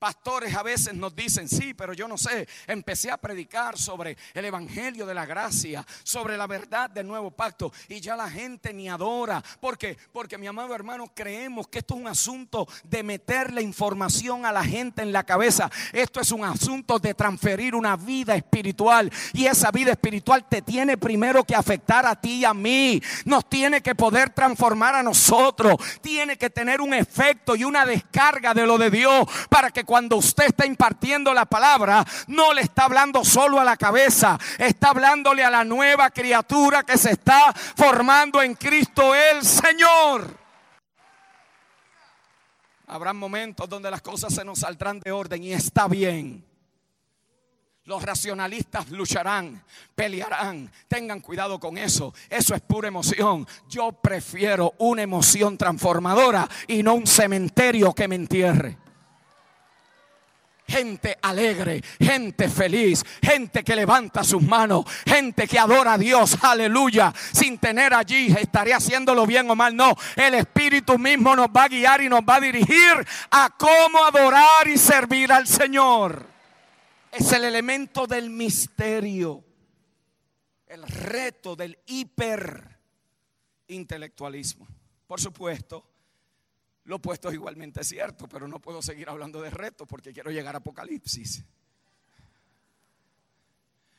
[0.00, 4.46] Pastores a veces nos dicen, sí, pero yo no sé, empecé a predicar sobre el
[4.46, 8.88] Evangelio de la Gracia, sobre la verdad del nuevo pacto y ya la gente ni
[8.88, 9.44] adora.
[9.60, 9.98] ¿Por qué?
[10.10, 14.52] Porque mi amado hermano, creemos que esto es un asunto de meter la información a
[14.52, 15.70] la gente en la cabeza.
[15.92, 20.96] Esto es un asunto de transferir una vida espiritual y esa vida espiritual te tiene
[20.96, 23.02] primero que afectar a ti y a mí.
[23.26, 25.76] Nos tiene que poder transformar a nosotros.
[26.00, 30.18] Tiene que tener un efecto y una descarga de lo de Dios para que cuando
[30.18, 35.42] usted está impartiendo la palabra, no le está hablando solo a la cabeza, está hablándole
[35.42, 40.32] a la nueva criatura que se está formando en Cristo el Señor.
[42.86, 46.44] Habrá momentos donde las cosas se nos saldrán de orden y está bien.
[47.82, 49.60] Los racionalistas lucharán,
[49.96, 50.70] pelearán.
[50.86, 52.14] Tengan cuidado con eso.
[52.28, 53.44] Eso es pura emoción.
[53.68, 58.78] Yo prefiero una emoción transformadora y no un cementerio que me entierre
[60.70, 67.12] gente alegre, gente feliz, gente que levanta sus manos, gente que adora a Dios, aleluya,
[67.32, 71.68] sin tener allí, estaré haciéndolo bien o mal, no, el Espíritu mismo nos va a
[71.68, 76.26] guiar y nos va a dirigir a cómo adorar y servir al Señor.
[77.10, 79.42] Es el elemento del misterio,
[80.68, 84.68] el reto del hiperintelectualismo.
[85.08, 85.89] Por supuesto,
[86.84, 90.54] lo opuesto es igualmente cierto, pero no puedo seguir hablando de reto porque quiero llegar
[90.54, 91.44] a Apocalipsis.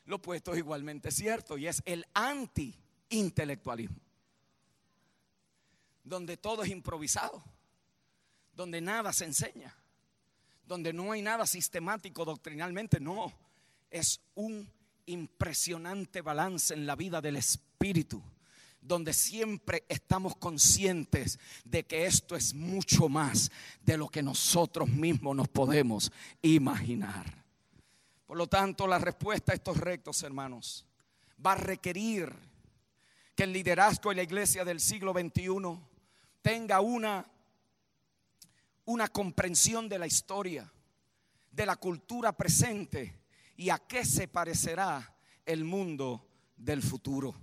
[0.05, 4.01] Lo opuesto es igualmente cierto y es el anti-intelectualismo,
[6.03, 7.43] donde todo es improvisado,
[8.53, 9.75] donde nada se enseña
[10.71, 13.33] donde no hay nada sistemático doctrinalmente, no,
[13.89, 14.71] es un
[15.05, 18.23] impresionante balance en la vida del Espíritu,
[18.81, 25.35] donde siempre estamos conscientes de que esto es mucho más de lo que nosotros mismos
[25.35, 27.45] nos podemos imaginar.
[28.25, 30.85] Por lo tanto, la respuesta a estos retos, hermanos,
[31.45, 32.33] va a requerir
[33.35, 35.79] que el liderazgo de la iglesia del siglo XXI
[36.41, 37.25] tenga una
[38.85, 40.71] una comprensión de la historia,
[41.51, 43.21] de la cultura presente
[43.55, 45.15] y a qué se parecerá
[45.45, 47.35] el mundo del futuro.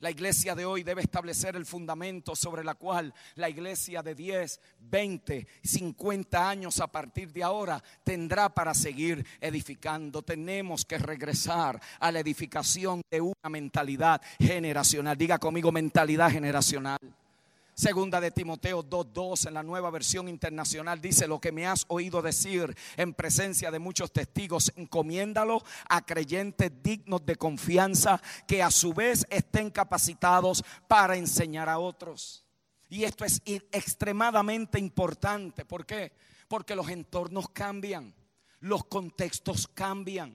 [0.00, 4.60] La iglesia de hoy debe establecer el fundamento sobre la cual la iglesia de 10,
[4.78, 10.20] 20, 50 años a partir de ahora tendrá para seguir edificando.
[10.20, 15.16] Tenemos que regresar a la edificación de una mentalidad generacional.
[15.16, 16.98] Diga conmigo mentalidad generacional.
[17.78, 22.22] Segunda de Timoteo 2.2 en la nueva versión internacional dice, lo que me has oído
[22.22, 28.94] decir en presencia de muchos testigos, encomiéndalo a creyentes dignos de confianza que a su
[28.94, 32.46] vez estén capacitados para enseñar a otros.
[32.88, 35.66] Y esto es extremadamente importante.
[35.66, 36.12] ¿Por qué?
[36.48, 38.14] Porque los entornos cambian,
[38.60, 40.34] los contextos cambian,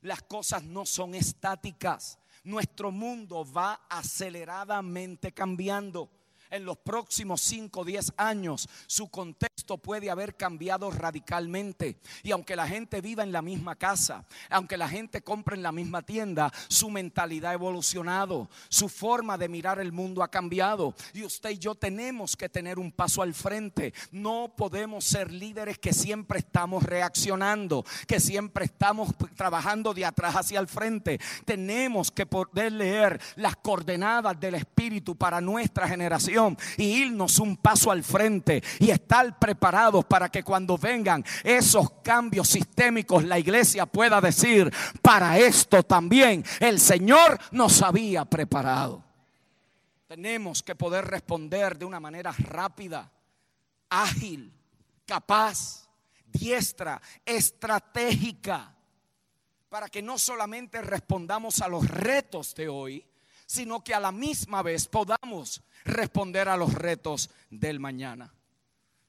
[0.00, 2.18] las cosas no son estáticas.
[2.44, 6.17] Nuestro mundo va aceleradamente cambiando
[6.50, 11.96] en los próximos 5 o 10 años, su contexto puede haber cambiado radicalmente.
[12.22, 15.72] Y aunque la gente viva en la misma casa, aunque la gente compre en la
[15.72, 20.94] misma tienda, su mentalidad ha evolucionado, su forma de mirar el mundo ha cambiado.
[21.12, 23.92] Y usted y yo tenemos que tener un paso al frente.
[24.10, 30.60] No podemos ser líderes que siempre estamos reaccionando, que siempre estamos trabajando de atrás hacia
[30.60, 31.20] el frente.
[31.44, 36.37] Tenemos que poder leer las coordenadas del Espíritu para nuestra generación
[36.76, 42.48] y irnos un paso al frente y estar preparados para que cuando vengan esos cambios
[42.48, 44.72] sistémicos la iglesia pueda decir,
[45.02, 49.04] para esto también el Señor nos había preparado.
[50.06, 53.10] Tenemos que poder responder de una manera rápida,
[53.90, 54.52] ágil,
[55.04, 55.88] capaz,
[56.26, 58.74] diestra, estratégica,
[59.68, 63.06] para que no solamente respondamos a los retos de hoy,
[63.44, 68.32] sino que a la misma vez podamos responder a los retos del mañana.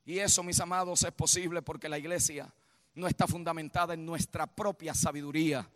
[0.05, 2.51] Y eso, mis amados, es posible porque la iglesia
[2.95, 5.69] no está fundamentada en nuestra propia sabiduría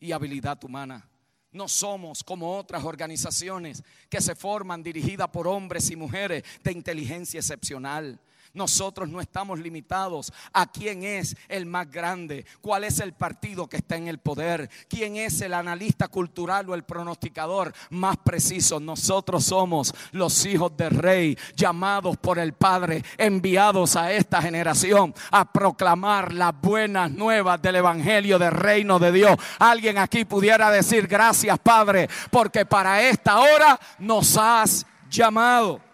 [0.00, 1.08] y habilidad humana.
[1.52, 7.40] No somos como otras organizaciones que se forman dirigidas por hombres y mujeres de inteligencia
[7.40, 8.20] excepcional.
[8.56, 13.76] Nosotros no estamos limitados a quién es el más grande, cuál es el partido que
[13.76, 18.80] está en el poder, quién es el analista cultural o el pronosticador más preciso.
[18.80, 25.52] Nosotros somos los hijos del rey, llamados por el Padre, enviados a esta generación a
[25.52, 29.36] proclamar las buenas nuevas del Evangelio del reino de Dios.
[29.58, 35.85] Alguien aquí pudiera decir gracias Padre, porque para esta hora nos has llamado.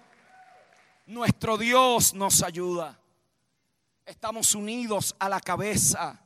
[1.12, 2.98] Nuestro Dios nos ayuda.
[4.06, 6.18] Estamos unidos a la cabeza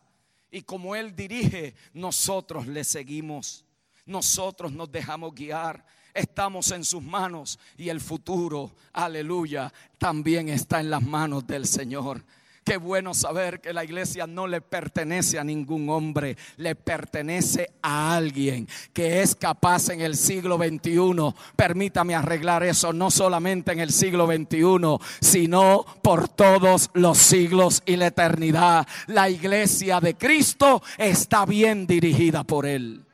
[0.48, 3.64] y como Él dirige, nosotros le seguimos.
[4.04, 5.84] Nosotros nos dejamos guiar.
[6.14, 12.24] Estamos en sus manos y el futuro, aleluya, también está en las manos del Señor.
[12.66, 18.16] Qué bueno saber que la iglesia no le pertenece a ningún hombre, le pertenece a
[18.16, 21.32] alguien que es capaz en el siglo XXI.
[21.54, 27.94] Permítame arreglar eso, no solamente en el siglo XXI, sino por todos los siglos y
[27.94, 28.84] la eternidad.
[29.06, 33.06] La iglesia de Cristo está bien dirigida por Él.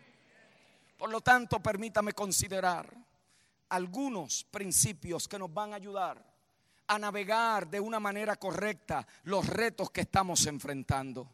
[0.96, 2.88] Por lo tanto, permítame considerar
[3.68, 6.31] algunos principios que nos van a ayudar
[6.86, 11.30] a navegar de una manera correcta los retos que estamos enfrentando.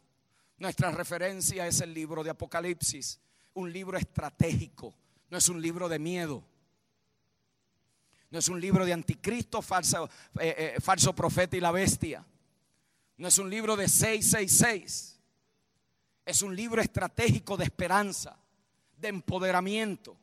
[0.59, 3.21] Nuestra referencia es el libro de Apocalipsis,
[3.55, 4.95] un libro estratégico,
[5.31, 6.45] no es un libro de miedo.
[8.31, 12.25] No es un libro de anticristo, falso, eh, eh, falso profeta y la bestia.
[13.17, 15.19] No es un libro de 666.
[16.27, 18.39] Es un libro estratégico de esperanza
[18.99, 20.17] de empoderamiento.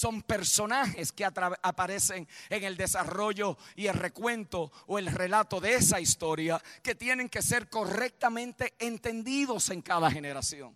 [0.00, 6.00] Son personajes que aparecen en el desarrollo y el recuento o el relato de esa
[6.00, 10.74] historia que tienen que ser correctamente entendidos en cada generación.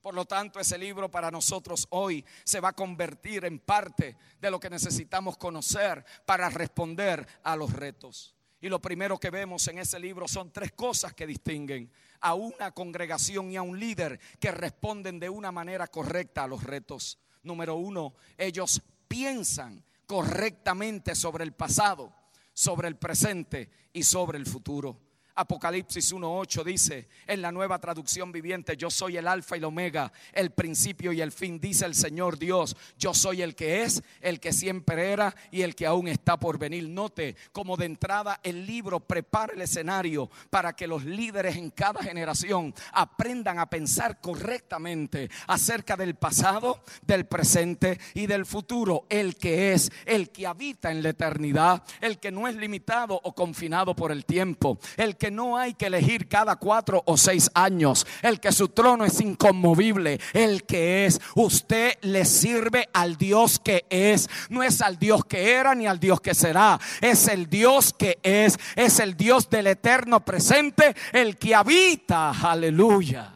[0.00, 4.50] Por lo tanto, ese libro para nosotros hoy se va a convertir en parte de
[4.50, 8.34] lo que necesitamos conocer para responder a los retos.
[8.62, 12.70] Y lo primero que vemos en ese libro son tres cosas que distinguen a una
[12.70, 17.18] congregación y a un líder que responden de una manera correcta a los retos.
[17.42, 22.12] Número uno, ellos piensan correctamente sobre el pasado,
[22.52, 25.09] sobre el presente y sobre el futuro.
[25.34, 30.12] Apocalipsis 1.8 dice en la nueva traducción viviente, yo soy el alfa y el omega,
[30.32, 34.40] el principio y el fin, dice el Señor Dios, yo soy el que es, el
[34.40, 36.88] que siempre era y el que aún está por venir.
[36.88, 42.02] Note como de entrada el libro prepara el escenario para que los líderes en cada
[42.02, 49.72] generación aprendan a pensar correctamente acerca del pasado, del presente y del futuro, el que
[49.72, 54.12] es, el que habita en la eternidad, el que no es limitado o confinado por
[54.12, 58.50] el tiempo, el que no hay que elegir cada cuatro o seis años, el que
[58.52, 61.20] su trono es inconmovible, el que es.
[61.34, 66.00] Usted le sirve al Dios que es, no es al Dios que era ni al
[66.00, 71.36] Dios que será, es el Dios que es, es el Dios del eterno presente, el
[71.36, 73.34] que habita, aleluya,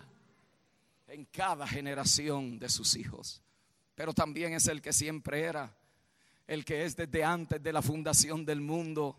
[1.07, 3.43] en cada generación de sus hijos.
[3.95, 5.77] Pero también es el que siempre era,
[6.47, 9.19] el que es desde antes de la fundación del mundo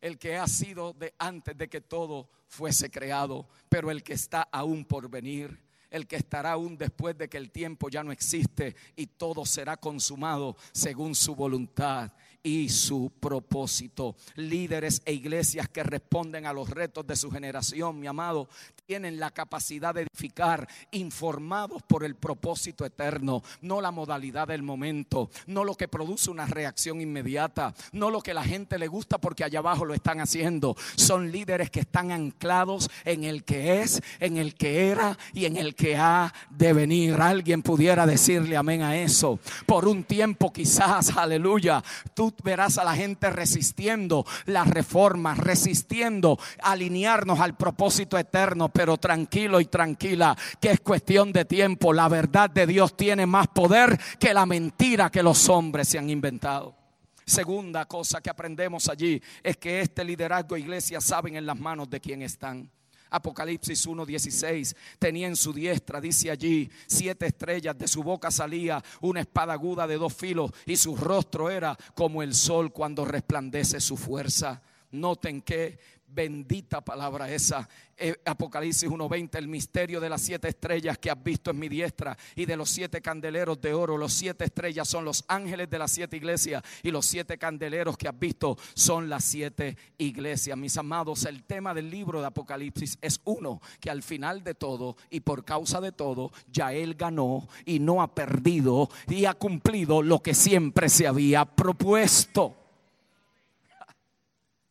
[0.00, 4.42] el que ha sido de antes de que todo fuese creado, pero el que está
[4.52, 8.76] aún por venir, el que estará aún después de que el tiempo ya no existe
[8.96, 14.16] y todo será consumado según su voluntad y su propósito.
[14.36, 18.48] Líderes e iglesias que responden a los retos de su generación, mi amado,
[18.86, 25.28] tienen la capacidad de edificar informados por el propósito eterno, no la modalidad del momento,
[25.48, 29.42] no lo que produce una reacción inmediata, no lo que la gente le gusta porque
[29.42, 30.76] allá abajo lo están haciendo.
[30.94, 35.56] Son líderes que están anclados en el que es, en el que era y en
[35.56, 37.14] el que ha de venir.
[37.14, 39.40] Alguien pudiera decirle amén a eso.
[39.66, 41.82] Por un tiempo quizás, aleluya,
[42.14, 49.58] tú verás a la gente resistiendo las reformas, resistiendo alinearnos al propósito eterno, pero tranquilo
[49.58, 51.94] y tranquila, que es cuestión de tiempo.
[51.94, 56.10] La verdad de Dios tiene más poder que la mentira que los hombres se han
[56.10, 56.76] inventado.
[57.24, 62.00] Segunda cosa que aprendemos allí es que este liderazgo iglesia saben en las manos de
[62.00, 62.70] quién están.
[63.08, 69.20] Apocalipsis 1:16 tenía en su diestra, dice allí, siete estrellas, de su boca salía una
[69.20, 73.96] espada aguda de dos filos y su rostro era como el sol cuando resplandece su
[73.96, 74.60] fuerza.
[74.90, 75.78] Noten que
[76.16, 77.68] bendita palabra esa.
[77.98, 82.16] Eh, Apocalipsis 1:20, el misterio de las siete estrellas que has visto en mi diestra
[82.34, 83.96] y de los siete candeleros de oro.
[83.96, 88.08] Los siete estrellas son los ángeles de las siete iglesias y los siete candeleros que
[88.08, 90.58] has visto son las siete iglesias.
[90.58, 94.96] Mis amados, el tema del libro de Apocalipsis es uno, que al final de todo
[95.10, 100.02] y por causa de todo, ya él ganó y no ha perdido y ha cumplido
[100.02, 102.56] lo que siempre se había propuesto.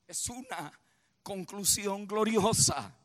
[0.08, 0.72] Es una
[1.26, 2.96] conclusión gloriosa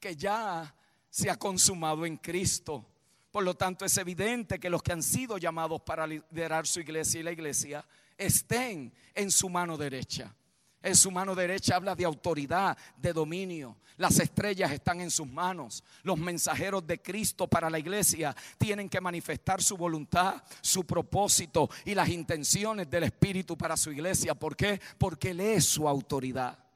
[0.00, 0.74] que ya
[1.08, 2.84] se ha consumado en Cristo.
[3.30, 7.20] Por lo tanto, es evidente que los que han sido llamados para liderar su iglesia
[7.20, 7.84] y la iglesia
[8.16, 10.34] estén en su mano derecha.
[10.82, 13.76] En su mano derecha habla de autoridad, de dominio.
[13.96, 15.84] Las estrellas están en sus manos.
[16.02, 21.94] Los mensajeros de Cristo para la iglesia tienen que manifestar su voluntad, su propósito y
[21.94, 24.34] las intenciones del Espíritu para su iglesia.
[24.34, 24.80] ¿Por qué?
[24.98, 26.67] Porque Él es su autoridad.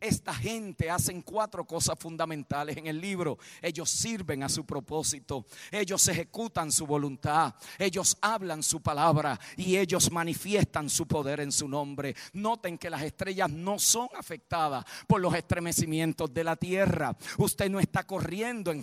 [0.00, 3.38] Esta gente hacen cuatro cosas fundamentales en el libro.
[3.60, 10.10] Ellos sirven a su propósito, ellos ejecutan su voluntad, ellos hablan su palabra y ellos
[10.12, 12.14] manifiestan su poder en su nombre.
[12.34, 17.16] Noten que las estrellas no son afectadas por los estremecimientos de la tierra.
[17.38, 18.82] Usted no está corriendo en,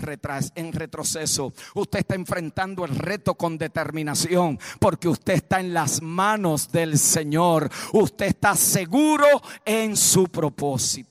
[0.56, 6.72] en retroceso, usted está enfrentando el reto con determinación porque usted está en las manos
[6.72, 7.70] del Señor.
[7.94, 9.26] Usted está seguro
[9.66, 11.05] en su propósito.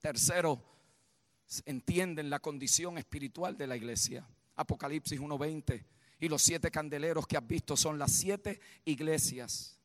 [0.00, 0.62] Tercero,
[1.66, 4.26] entienden la condición espiritual de la iglesia.
[4.56, 5.84] Apocalipsis 1.20.
[6.20, 9.78] Y los siete candeleros que has visto son las siete iglesias.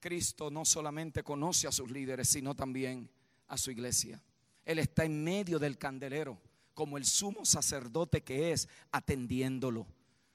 [0.00, 3.10] Cristo no solamente conoce a sus líderes, sino también
[3.48, 4.22] a su iglesia.
[4.64, 6.40] Él está en medio del candelero,
[6.74, 9.86] como el sumo sacerdote que es, atendiéndolo.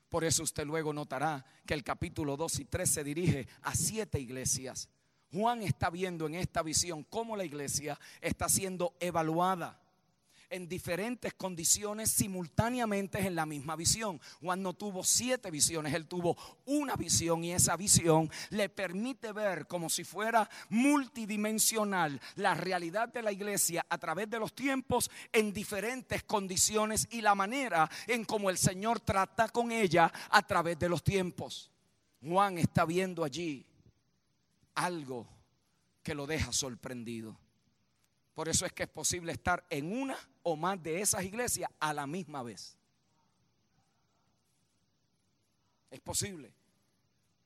[0.09, 4.19] Por eso usted luego notará que el capítulo 2 y 3 se dirige a siete
[4.19, 4.89] iglesias.
[5.32, 9.80] Juan está viendo en esta visión cómo la iglesia está siendo evaluada
[10.49, 14.19] en diferentes condiciones simultáneamente en la misma visión.
[14.41, 19.67] Juan no tuvo siete visiones, él tuvo una visión y esa visión le permite ver
[19.67, 25.53] como si fuera multidimensional la realidad de la iglesia a través de los tiempos en
[25.53, 30.89] diferentes condiciones y la manera en cómo el Señor trata con ella a través de
[30.89, 31.69] los tiempos.
[32.21, 33.68] Juan está viendo allí
[34.80, 35.27] algo
[36.03, 37.38] que lo deja sorprendido.
[38.34, 41.93] Por eso es que es posible estar en una o más de esas iglesias a
[41.93, 42.77] la misma vez.
[45.91, 46.53] Es posible.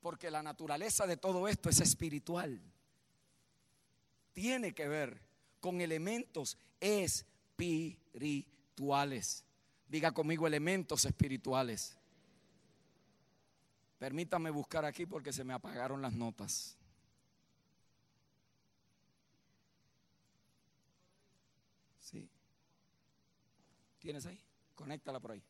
[0.00, 2.60] Porque la naturaleza de todo esto es espiritual.
[4.32, 5.20] Tiene que ver
[5.60, 9.44] con elementos espirituales.
[9.88, 11.96] Diga conmigo elementos espirituales.
[13.98, 16.76] Permítame buscar aquí porque se me apagaron las notas.
[24.04, 24.38] ¿Tienes ahí?
[24.74, 25.42] Conéctala por ahí.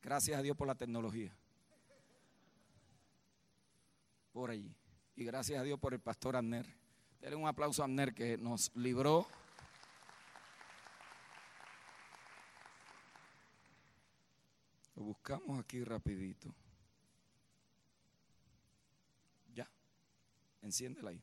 [0.00, 1.30] Gracias a Dios por la tecnología.
[4.32, 4.74] Por allí.
[5.14, 6.64] Y gracias a Dios por el pastor Abner.
[7.20, 9.26] Denle un aplauso a Abner que nos libró.
[14.94, 16.54] Lo buscamos aquí rapidito.
[19.52, 19.70] Ya.
[20.62, 21.20] Enciéndela ahí.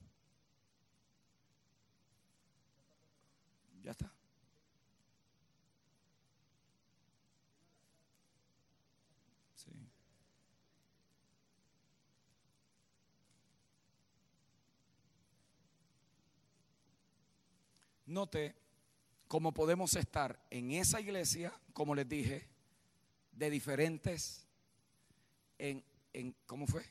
[3.82, 4.16] Ya está.
[18.08, 18.55] Note
[19.28, 22.47] cómo podemos estar en esa iglesia, como les dije,
[23.34, 24.47] de diferentes,
[25.58, 25.84] en,
[26.14, 26.84] en ¿cómo fue?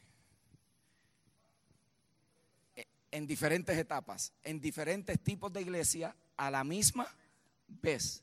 [3.11, 7.09] En diferentes etapas, en diferentes tipos de iglesia a la misma
[7.67, 8.23] vez.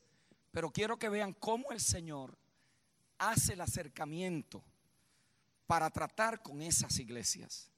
[0.52, 2.38] Pero quiero que vean cómo el Señor
[3.18, 4.62] hace el acercamiento
[5.66, 7.73] para tratar con esas iglesias.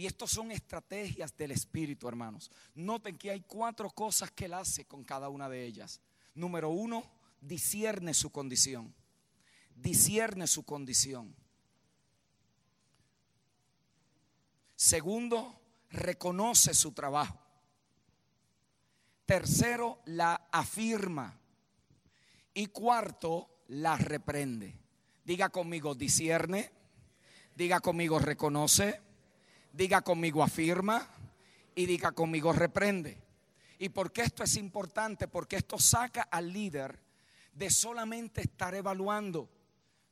[0.00, 2.50] Y estos son estrategias del Espíritu, hermanos.
[2.74, 6.00] Noten que hay cuatro cosas que Él hace con cada una de ellas.
[6.34, 7.04] Número uno,
[7.38, 8.94] discierne su condición.
[9.76, 11.36] Discierne su condición.
[14.74, 17.38] Segundo, reconoce su trabajo.
[19.26, 21.38] Tercero, la afirma.
[22.54, 24.78] Y cuarto, la reprende.
[25.26, 26.72] Diga conmigo, discierne.
[27.54, 29.09] Diga conmigo, reconoce
[29.72, 31.06] diga conmigo afirma
[31.74, 33.18] y diga conmigo reprende.
[33.78, 35.28] ¿Y por qué esto es importante?
[35.28, 37.00] Porque esto saca al líder
[37.52, 39.48] de solamente estar evaluando,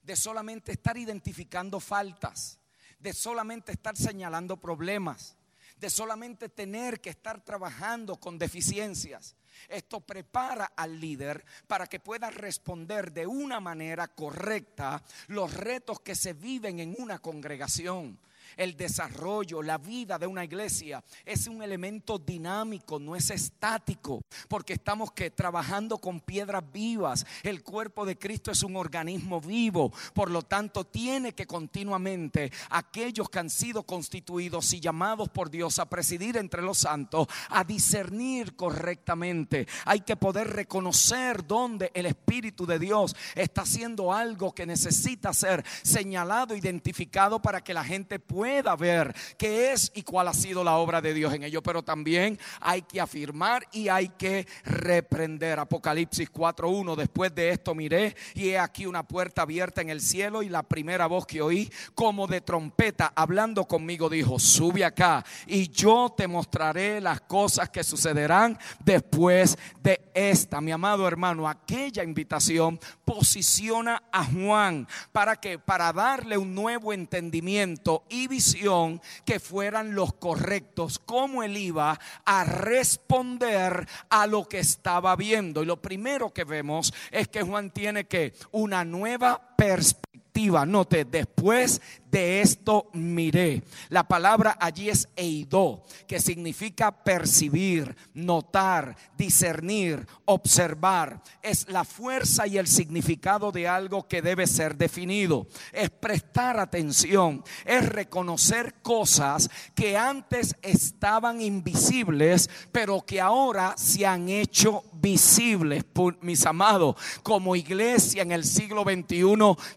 [0.02, 2.58] de solamente estar identificando faltas,
[2.98, 5.36] de solamente estar señalando problemas,
[5.76, 9.36] de solamente tener que estar trabajando con deficiencias.
[9.68, 16.14] Esto prepara al líder para que pueda responder de una manera correcta los retos que
[16.14, 18.18] se viven en una congregación
[18.56, 24.74] el desarrollo, la vida de una iglesia es un elemento dinámico, no es estático, porque
[24.74, 27.26] estamos que trabajando con piedras vivas.
[27.42, 33.28] El cuerpo de Cristo es un organismo vivo, por lo tanto tiene que continuamente aquellos
[33.28, 38.56] que han sido constituidos y llamados por Dios a presidir entre los santos, a discernir
[38.56, 39.66] correctamente.
[39.84, 45.64] Hay que poder reconocer dónde el Espíritu de Dios está haciendo algo que necesita ser
[45.82, 50.62] señalado, identificado para que la gente pueda pueda ver qué es y cuál ha sido
[50.62, 51.60] la obra de Dios en ello.
[51.60, 55.58] Pero también hay que afirmar y hay que reprender.
[55.58, 56.94] Apocalipsis 4.1.
[56.94, 60.62] Después de esto miré y he aquí una puerta abierta en el cielo y la
[60.62, 66.28] primera voz que oí como de trompeta hablando conmigo dijo, sube acá y yo te
[66.28, 70.60] mostraré las cosas que sucederán después de esta.
[70.60, 78.04] Mi amado hermano, aquella invitación posiciona a Juan para que para darle un nuevo entendimiento
[78.08, 85.16] y visión que fueran los correctos, como él iba a responder a lo que estaba
[85.16, 85.62] viendo.
[85.62, 90.64] Y lo primero que vemos es que Juan tiene que una nueva perspectiva.
[90.64, 93.62] Note, después de esto miré.
[93.88, 101.22] La palabra allí es eido, que significa percibir, notar, discernir, observar.
[101.42, 105.46] Es la fuerza y el significado de algo que debe ser definido.
[105.72, 114.28] Es prestar atención, es reconocer cosas que antes estaban invisibles, pero que ahora se han
[114.28, 115.84] hecho visibles.
[116.20, 119.26] Mis amados, como iglesia en el siglo XXI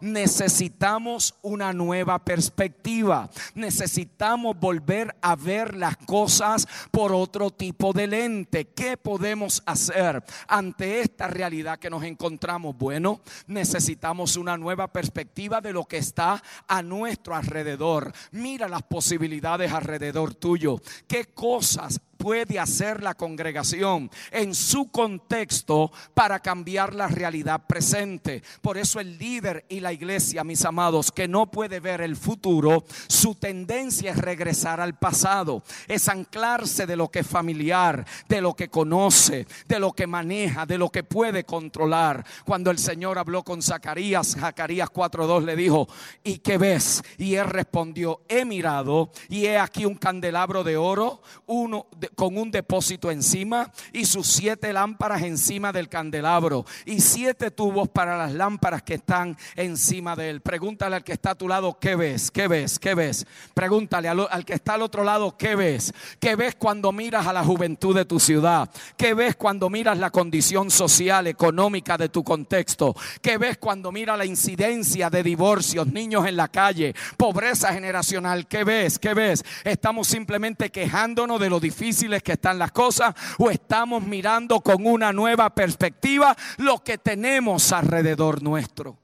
[0.01, 3.29] necesitamos una nueva perspectiva.
[3.55, 8.65] Necesitamos volver a ver las cosas por otro tipo de lente.
[8.65, 12.77] ¿Qué podemos hacer ante esta realidad que nos encontramos?
[12.77, 18.11] Bueno, necesitamos una nueva perspectiva de lo que está a nuestro alrededor.
[18.31, 20.81] Mira las posibilidades alrededor tuyo.
[21.07, 28.43] ¿Qué cosas puede hacer la congregación en su contexto para cambiar la realidad presente.
[28.61, 32.83] Por eso el líder y la iglesia, mis amados, que no puede ver el futuro,
[33.07, 38.53] su tendencia es regresar al pasado, es anclarse de lo que es familiar, de lo
[38.53, 42.23] que conoce, de lo que maneja, de lo que puede controlar.
[42.45, 45.87] Cuando el Señor habló con Zacarías, Zacarías 4.2 le dijo,
[46.23, 47.01] ¿y qué ves?
[47.17, 52.37] Y él respondió, he mirado y he aquí un candelabro de oro, uno de, con
[52.37, 58.33] un depósito encima y sus siete lámparas encima del candelabro y siete tubos para las
[58.33, 60.41] lámparas que están encima de él.
[60.41, 62.31] Pregúntale al que está a tu lado, ¿qué ves?
[62.31, 62.79] ¿Qué ves?
[62.79, 63.25] ¿Qué ves?
[63.53, 65.93] Pregúntale al, al que está al otro lado, ¿qué ves?
[66.19, 68.69] ¿Qué ves cuando miras a la juventud de tu ciudad?
[68.97, 72.95] ¿Qué ves cuando miras la condición social, económica de tu contexto?
[73.21, 78.47] ¿Qué ves cuando miras la incidencia de divorcios, niños en la calle, pobreza generacional?
[78.47, 78.99] ¿Qué ves?
[78.99, 79.43] ¿Qué ves?
[79.63, 85.13] Estamos simplemente quejándonos de lo difícil que están las cosas o estamos mirando con una
[85.13, 88.97] nueva perspectiva lo que tenemos alrededor nuestro.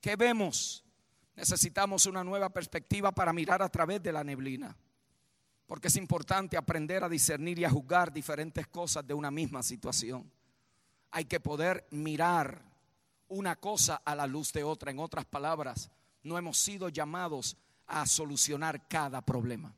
[0.00, 0.84] ¿Qué vemos?
[1.34, 4.76] Necesitamos una nueva perspectiva para mirar a través de la neblina.
[5.66, 10.30] Porque es importante aprender a discernir y a juzgar diferentes cosas de una misma situación.
[11.10, 12.62] Hay que poder mirar
[13.28, 14.90] una cosa a la luz de otra.
[14.90, 15.90] En otras palabras,
[16.22, 17.56] no hemos sido llamados
[17.86, 19.74] a solucionar cada problema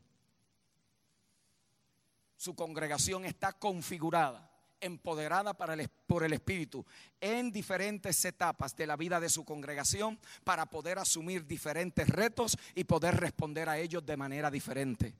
[2.43, 6.85] su congregación está configurada, empoderada por el Espíritu
[7.21, 12.83] en diferentes etapas de la vida de su congregación para poder asumir diferentes retos y
[12.83, 15.15] poder responder a ellos de manera diferente.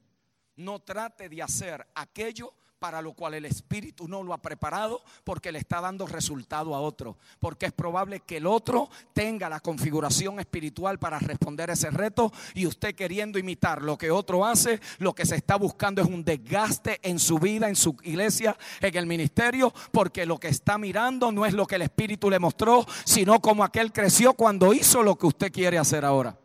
[0.57, 2.53] No trate de hacer aquello
[2.83, 6.81] para lo cual el Espíritu no lo ha preparado porque le está dando resultado a
[6.81, 7.15] otro.
[7.39, 12.65] Porque es probable que el otro tenga la configuración espiritual para responder ese reto y
[12.65, 16.99] usted queriendo imitar lo que otro hace, lo que se está buscando es un desgaste
[17.03, 21.45] en su vida, en su iglesia, en el ministerio, porque lo que está mirando no
[21.45, 25.27] es lo que el Espíritu le mostró, sino como aquel creció cuando hizo lo que
[25.27, 26.37] usted quiere hacer ahora.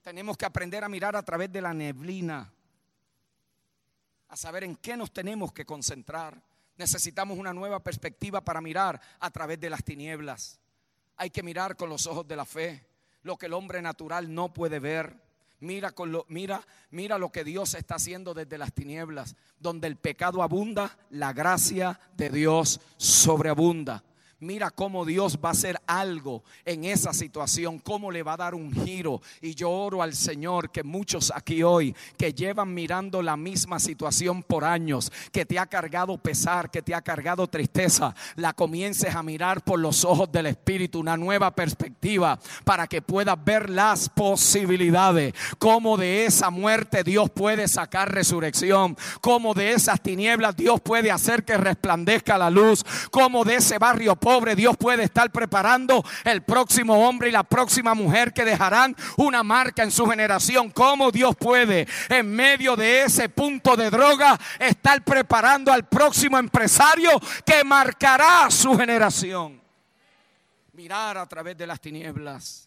[0.00, 2.50] Tenemos que aprender a mirar a través de la neblina
[4.34, 6.42] a saber en qué nos tenemos que concentrar.
[6.76, 10.58] Necesitamos una nueva perspectiva para mirar a través de las tinieblas.
[11.16, 12.84] Hay que mirar con los ojos de la fe,
[13.22, 15.16] lo que el hombre natural no puede ver.
[15.60, 19.94] Mira, con lo, mira, mira lo que Dios está haciendo desde las tinieblas, donde el
[19.94, 24.02] pecado abunda, la gracia de Dios sobreabunda.
[24.44, 28.54] Mira cómo Dios va a hacer algo en esa situación, cómo le va a dar
[28.54, 29.22] un giro.
[29.40, 34.42] Y yo oro al Señor que muchos aquí hoy que llevan mirando la misma situación
[34.42, 39.22] por años, que te ha cargado pesar, que te ha cargado tristeza, la comiences a
[39.22, 45.32] mirar por los ojos del Espíritu, una nueva perspectiva para que puedas ver las posibilidades,
[45.58, 51.44] cómo de esa muerte Dios puede sacar resurrección, cómo de esas tinieblas Dios puede hacer
[51.44, 57.06] que resplandezca la luz, cómo de ese barrio pobre, Dios puede estar preparando el próximo
[57.06, 60.70] hombre y la próxima mujer que dejarán una marca en su generación.
[60.70, 67.10] ¿Cómo Dios puede en medio de ese punto de droga estar preparando al próximo empresario
[67.44, 69.60] que marcará su generación?
[70.72, 72.63] Mirar a través de las tinieblas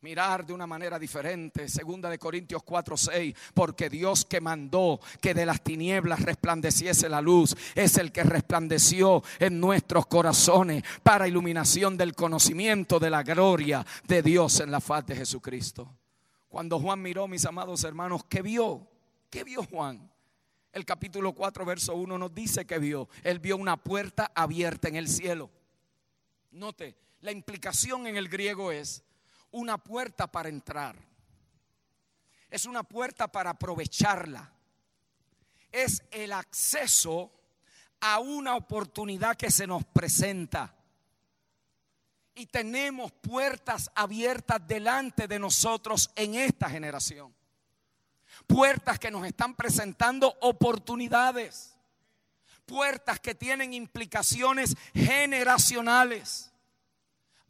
[0.00, 1.68] mirar de una manera diferente.
[1.68, 7.20] Segunda de Corintios 4, 6, porque Dios que mandó que de las tinieblas resplandeciese la
[7.20, 13.84] luz, es el que resplandeció en nuestros corazones para iluminación del conocimiento de la gloria
[14.06, 15.92] de Dios en la faz de Jesucristo.
[16.48, 18.86] Cuando Juan miró, mis amados hermanos, ¿qué vio?
[19.30, 20.10] ¿Qué vio Juan?
[20.72, 23.08] El capítulo 4, verso 1 nos dice que vio.
[23.22, 25.50] Él vio una puerta abierta en el cielo.
[26.52, 29.02] Note, la implicación en el griego es
[29.50, 30.96] una puerta para entrar.
[32.50, 34.52] Es una puerta para aprovecharla.
[35.70, 37.32] Es el acceso
[38.00, 40.74] a una oportunidad que se nos presenta.
[42.34, 47.34] Y tenemos puertas abiertas delante de nosotros en esta generación.
[48.46, 51.76] Puertas que nos están presentando oportunidades.
[52.64, 56.52] Puertas que tienen implicaciones generacionales.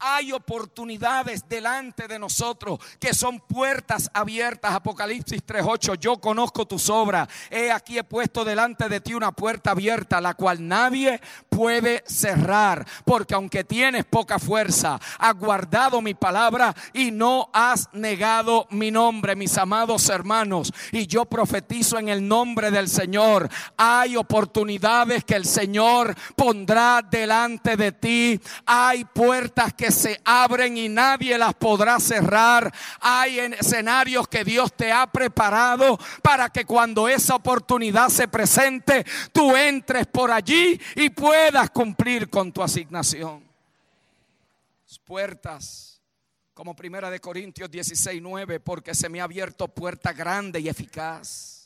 [0.01, 4.73] Hay oportunidades delante de nosotros que son puertas abiertas.
[4.73, 5.97] Apocalipsis 3:8.
[5.97, 7.29] Yo conozco tus obras.
[7.51, 12.87] He aquí he puesto delante de ti una puerta abierta, la cual nadie puede cerrar.
[13.05, 19.35] Porque aunque tienes poca fuerza, has guardado mi palabra y no has negado mi nombre,
[19.35, 20.73] mis amados hermanos.
[20.93, 23.49] Y yo profetizo en el nombre del Señor.
[23.77, 28.41] Hay oportunidades que el Señor pondrá delante de ti.
[28.65, 32.73] Hay puertas que se abren y nadie las podrá cerrar.
[33.01, 39.57] Hay escenarios que Dios te ha preparado para que cuando esa oportunidad se presente, tú
[39.57, 43.47] entres por allí y puedas cumplir con tu asignación.
[45.05, 46.03] Puertas,
[46.53, 51.58] como primera de Corintios 16, 9, porque se me ha abierto puerta grande y eficaz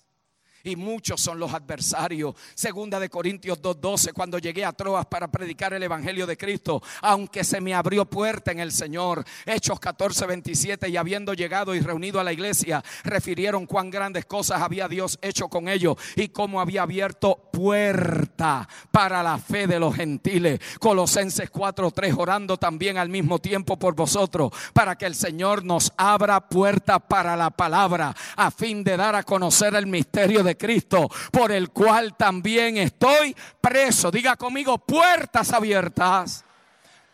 [0.64, 2.34] y muchos son los adversarios.
[2.54, 7.44] Segunda de Corintios 2:12, cuando llegué a Troas para predicar el evangelio de Cristo, aunque
[7.44, 9.24] se me abrió puerta en el Señor.
[9.46, 14.88] Hechos 14:27 y habiendo llegado y reunido a la iglesia, refirieron cuán grandes cosas había
[14.88, 20.60] Dios hecho con ellos y cómo había abierto puerta para la fe de los gentiles.
[20.78, 26.48] Colosenses 4:3 orando también al mismo tiempo por vosotros para que el Señor nos abra
[26.48, 31.52] puerta para la palabra a fin de dar a conocer el misterio de Cristo, por
[31.52, 34.10] el cual también estoy preso.
[34.10, 36.44] Diga conmigo, puertas abiertas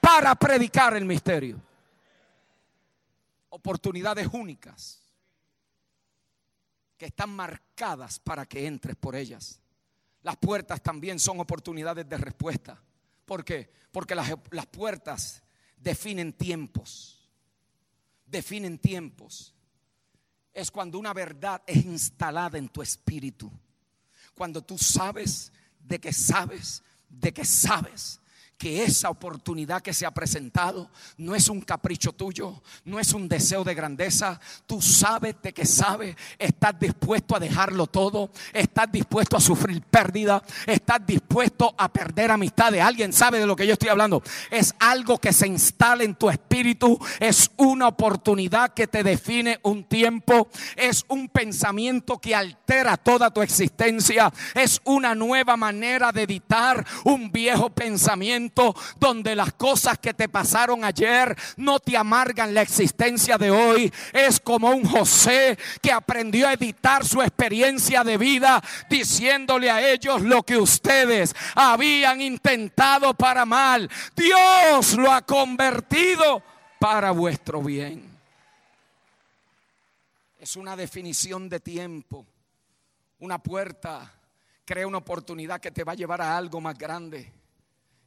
[0.00, 1.60] para predicar el misterio.
[3.50, 5.00] Oportunidades únicas
[6.96, 9.60] que están marcadas para que entres por ellas.
[10.22, 12.80] Las puertas también son oportunidades de respuesta.
[13.24, 13.70] Porque
[14.14, 15.42] las, las puertas
[15.76, 17.28] definen tiempos.
[18.26, 19.54] Definen tiempos
[20.58, 23.50] es cuando una verdad es instalada en tu espíritu.
[24.34, 28.20] Cuando tú sabes de que sabes, de que sabes
[28.58, 33.28] que esa oportunidad que se ha presentado no es un capricho tuyo, no es un
[33.28, 34.40] deseo de grandeza.
[34.66, 40.42] Tú sabes de que sabes, estás dispuesto a dejarlo todo, estás dispuesto a sufrir pérdida,
[40.66, 43.12] estás dispuesto a perder amistad de alguien.
[43.12, 44.24] ¿Sabe de lo que yo estoy hablando?
[44.50, 49.84] Es algo que se instala en tu espíritu, es una oportunidad que te define un
[49.84, 56.84] tiempo, es un pensamiento que altera toda tu existencia, es una nueva manera de editar
[57.04, 58.47] un viejo pensamiento
[58.98, 63.92] donde las cosas que te pasaron ayer no te amargan la existencia de hoy.
[64.12, 70.22] Es como un José que aprendió a editar su experiencia de vida diciéndole a ellos
[70.22, 73.88] lo que ustedes habían intentado para mal.
[74.16, 76.42] Dios lo ha convertido
[76.78, 78.18] para vuestro bien.
[80.38, 82.24] Es una definición de tiempo.
[83.20, 84.12] Una puerta
[84.64, 87.32] crea una oportunidad que te va a llevar a algo más grande.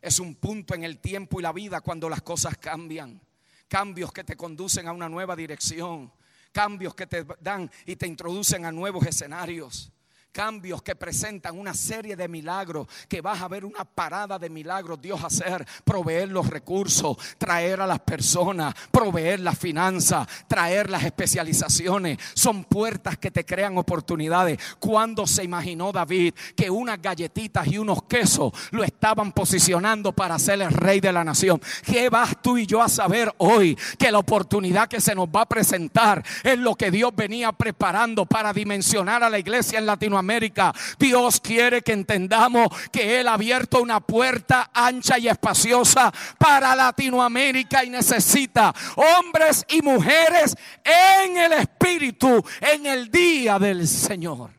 [0.02, 3.22] Es un punto en el tiempo y la vida cuando las cosas cambian.
[3.68, 6.12] Cambios que te conducen a una nueva dirección.
[6.52, 9.91] Cambios que te dan y te introducen a nuevos escenarios
[10.32, 15.02] cambios que presentan una serie de milagros, que vas a ver una parada de milagros
[15.02, 22.18] Dios hacer, proveer los recursos, traer a las personas, proveer las finanzas, traer las especializaciones.
[22.34, 24.60] Son puertas que te crean oportunidades.
[24.80, 30.62] Cuando se imaginó David que unas galletitas y unos quesos lo estaban posicionando para ser
[30.62, 31.62] el rey de la nación?
[31.84, 33.78] ¿Qué vas tú y yo a saber hoy?
[33.98, 38.26] Que la oportunidad que se nos va a presentar es lo que Dios venía preparando
[38.26, 40.74] para dimensionar a la iglesia en Latinoamérica América.
[40.98, 47.84] Dios quiere que entendamos que Él ha abierto una puerta ancha y espaciosa para Latinoamérica
[47.84, 54.52] y necesita hombres y mujeres en el Espíritu en el día del Señor.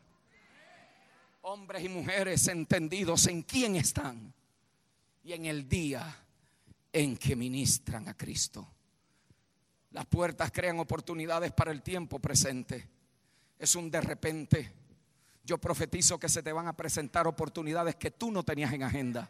[1.43, 4.33] Hombres y mujeres entendidos en quién están
[5.25, 6.17] y en el día
[6.93, 8.69] en que ministran a Cristo.
[9.93, 12.89] Las puertas crean oportunidades para el tiempo presente.
[13.59, 14.73] Es un de repente.
[15.45, 19.29] Yo profetizo que se te van a presentar oportunidades que tú no tenías en agenda,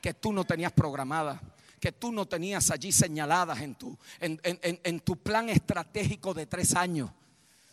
[0.00, 1.40] que tú no tenías programadas,
[1.78, 6.74] que tú no tenías allí señaladas en tu, en, en tu plan estratégico de tres
[6.74, 7.10] años.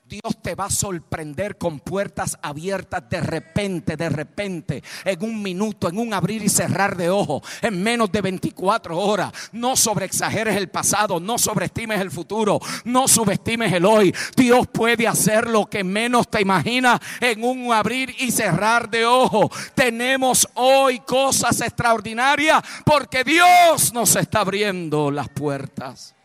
[0.10, 5.88] Dios te va a sorprender con puertas abiertas de repente, de repente, en un minuto,
[5.88, 9.32] en un abrir y cerrar de ojos, en menos de 24 horas.
[9.52, 14.12] No sobreexageres el pasado, no sobreestimes el futuro, no subestimes el hoy.
[14.36, 19.52] Dios puede hacer lo que menos te imaginas en un abrir y cerrar de ojos.
[19.76, 26.16] Tenemos hoy cosas extraordinarias porque Dios nos está abriendo las puertas.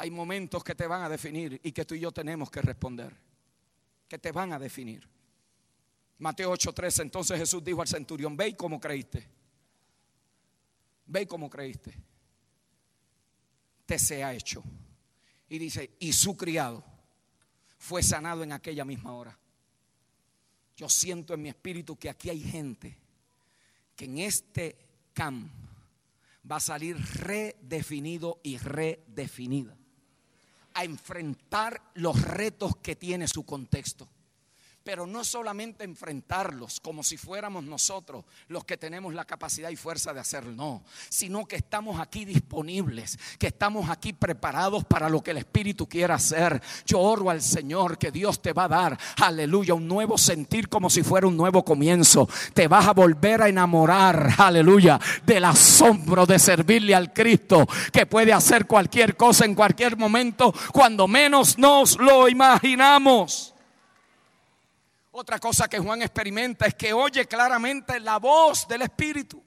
[0.00, 3.12] Hay momentos que te van a definir y que tú y yo tenemos que responder.
[4.06, 5.08] Que te van a definir.
[6.18, 9.28] Mateo 8:13, entonces Jesús dijo al centurión, ve como creíste.
[11.04, 11.92] Ve como creíste.
[13.86, 14.62] Te se ha hecho.
[15.48, 16.84] Y dice, y su criado
[17.76, 19.36] fue sanado en aquella misma hora.
[20.76, 22.96] Yo siento en mi espíritu que aquí hay gente
[23.96, 24.78] que en este
[25.12, 25.50] camp
[26.48, 29.77] va a salir redefinido y redefinida
[30.78, 34.08] a enfrentar los retos que tiene su contexto.
[34.88, 40.14] Pero no solamente enfrentarlos como si fuéramos nosotros los que tenemos la capacidad y fuerza
[40.14, 45.32] de hacerlo, no, sino que estamos aquí disponibles, que estamos aquí preparados para lo que
[45.32, 46.62] el Espíritu quiera hacer.
[46.86, 50.88] Yo oro al Señor que Dios te va a dar, aleluya, un nuevo sentir como
[50.88, 52.26] si fuera un nuevo comienzo.
[52.54, 58.32] Te vas a volver a enamorar, aleluya, del asombro de servirle al Cristo, que puede
[58.32, 63.52] hacer cualquier cosa en cualquier momento, cuando menos nos lo imaginamos.
[65.20, 69.42] Otra cosa que Juan experimenta es que oye claramente la voz del Espíritu.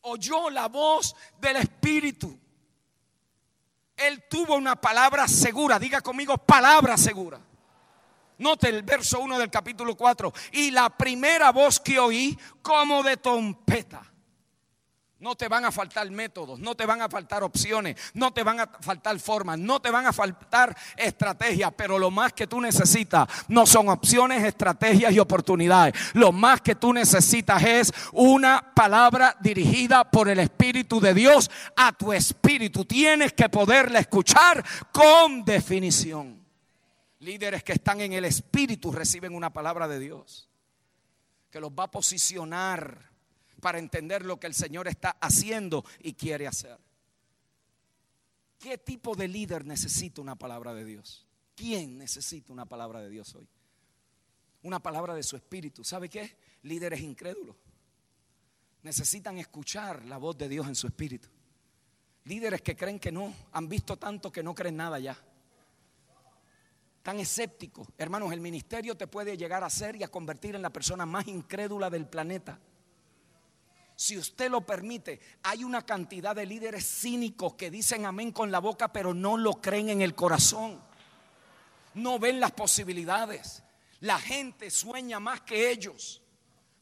[0.00, 2.40] Oyó la voz del Espíritu.
[3.94, 5.78] Él tuvo una palabra segura.
[5.78, 7.38] Diga conmigo, palabra segura.
[8.38, 10.32] Note el verso 1 del capítulo 4.
[10.52, 14.09] Y la primera voz que oí como de trompeta.
[15.20, 18.58] No te van a faltar métodos, no te van a faltar opciones, no te van
[18.58, 23.28] a faltar formas, no te van a faltar estrategias, pero lo más que tú necesitas
[23.48, 25.94] no son opciones, estrategias y oportunidades.
[26.14, 31.92] Lo más que tú necesitas es una palabra dirigida por el Espíritu de Dios a
[31.92, 32.86] tu espíritu.
[32.86, 36.42] Tienes que poderla escuchar con definición.
[37.18, 40.48] Líderes que están en el Espíritu reciben una palabra de Dios
[41.50, 43.09] que los va a posicionar
[43.60, 46.78] para entender lo que el Señor está haciendo y quiere hacer.
[48.58, 51.26] ¿Qué tipo de líder necesita una palabra de Dios?
[51.56, 53.48] ¿Quién necesita una palabra de Dios hoy?
[54.62, 55.82] Una palabra de su espíritu.
[55.82, 56.36] ¿Sabe qué?
[56.62, 57.56] Líderes incrédulos.
[58.82, 61.28] Necesitan escuchar la voz de Dios en su espíritu.
[62.24, 65.16] Líderes que creen que no, han visto tanto que no creen nada ya.
[67.02, 67.88] Tan escépticos.
[67.96, 71.26] Hermanos, el ministerio te puede llegar a ser y a convertir en la persona más
[71.28, 72.60] incrédula del planeta
[74.00, 78.58] si usted lo permite, hay una cantidad de líderes cínicos que dicen amén con la
[78.58, 80.80] boca, pero no lo creen en el corazón.
[81.92, 83.62] No ven las posibilidades.
[84.00, 86.22] La gente sueña más que ellos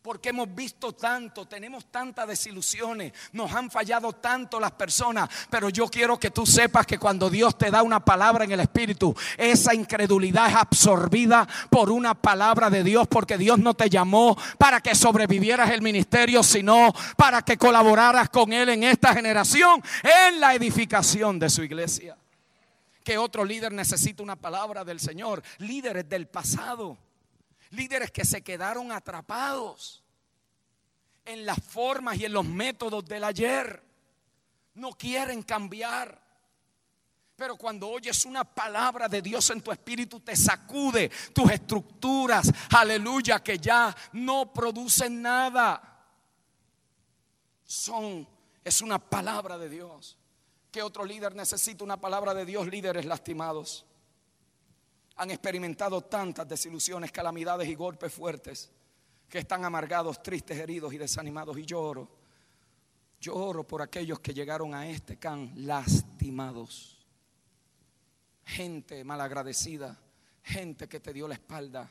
[0.03, 5.89] porque hemos visto tanto, tenemos tantas desilusiones, nos han fallado tanto las personas, pero yo
[5.89, 9.75] quiero que tú sepas que cuando Dios te da una palabra en el Espíritu, esa
[9.75, 14.95] incredulidad es absorbida por una palabra de Dios, porque Dios no te llamó para que
[14.95, 21.39] sobrevivieras el ministerio, sino para que colaboraras con Él en esta generación, en la edificación
[21.39, 22.17] de su iglesia.
[23.03, 26.97] Que otro líder necesita una palabra del Señor, líderes del pasado
[27.71, 30.03] Líderes que se quedaron atrapados
[31.25, 33.83] en las formas y en los métodos del ayer.
[34.75, 36.27] No quieren cambiar.
[37.37, 43.43] Pero cuando oyes una palabra de Dios en tu espíritu, te sacude tus estructuras, aleluya,
[43.43, 46.05] que ya no producen nada.
[47.65, 48.27] Son,
[48.65, 50.19] es una palabra de Dios.
[50.73, 52.67] ¿Qué otro líder necesita una palabra de Dios?
[52.67, 53.85] Líderes lastimados
[55.19, 58.71] han experimentado tantas desilusiones, calamidades y golpes fuertes
[59.29, 61.59] que están amargados, tristes, heridos y desanimados.
[61.59, 62.09] Y lloro,
[63.21, 67.05] lloro por aquellos que llegaron a este can lastimados.
[68.45, 69.99] Gente malagradecida,
[70.43, 71.91] gente que te dio la espalda,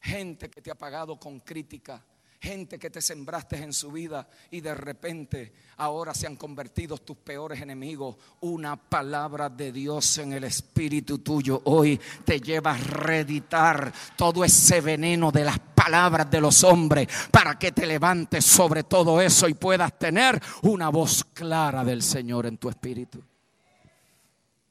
[0.00, 2.04] gente que te ha pagado con crítica,
[2.44, 7.16] gente que te sembraste en su vida y de repente ahora se han convertido tus
[7.16, 8.16] peores enemigos.
[8.42, 14.82] Una palabra de Dios en el espíritu tuyo hoy te lleva a reeditar todo ese
[14.82, 19.54] veneno de las palabras de los hombres para que te levantes sobre todo eso y
[19.54, 23.24] puedas tener una voz clara del Señor en tu espíritu.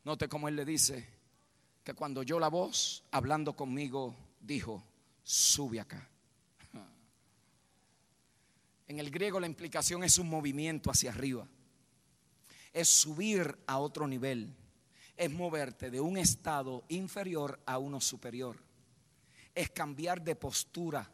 [0.04, 1.08] Note cómo él le dice
[1.84, 4.84] que cuando oyó la voz hablando conmigo, dijo,
[5.24, 6.13] sube acá.
[8.94, 11.48] En el griego la implicación es un movimiento hacia arriba.
[12.72, 14.54] Es subir a otro nivel.
[15.18, 18.56] Es moverte de un estado inferior a uno superior.
[19.56, 21.10] Es cambiar de postura.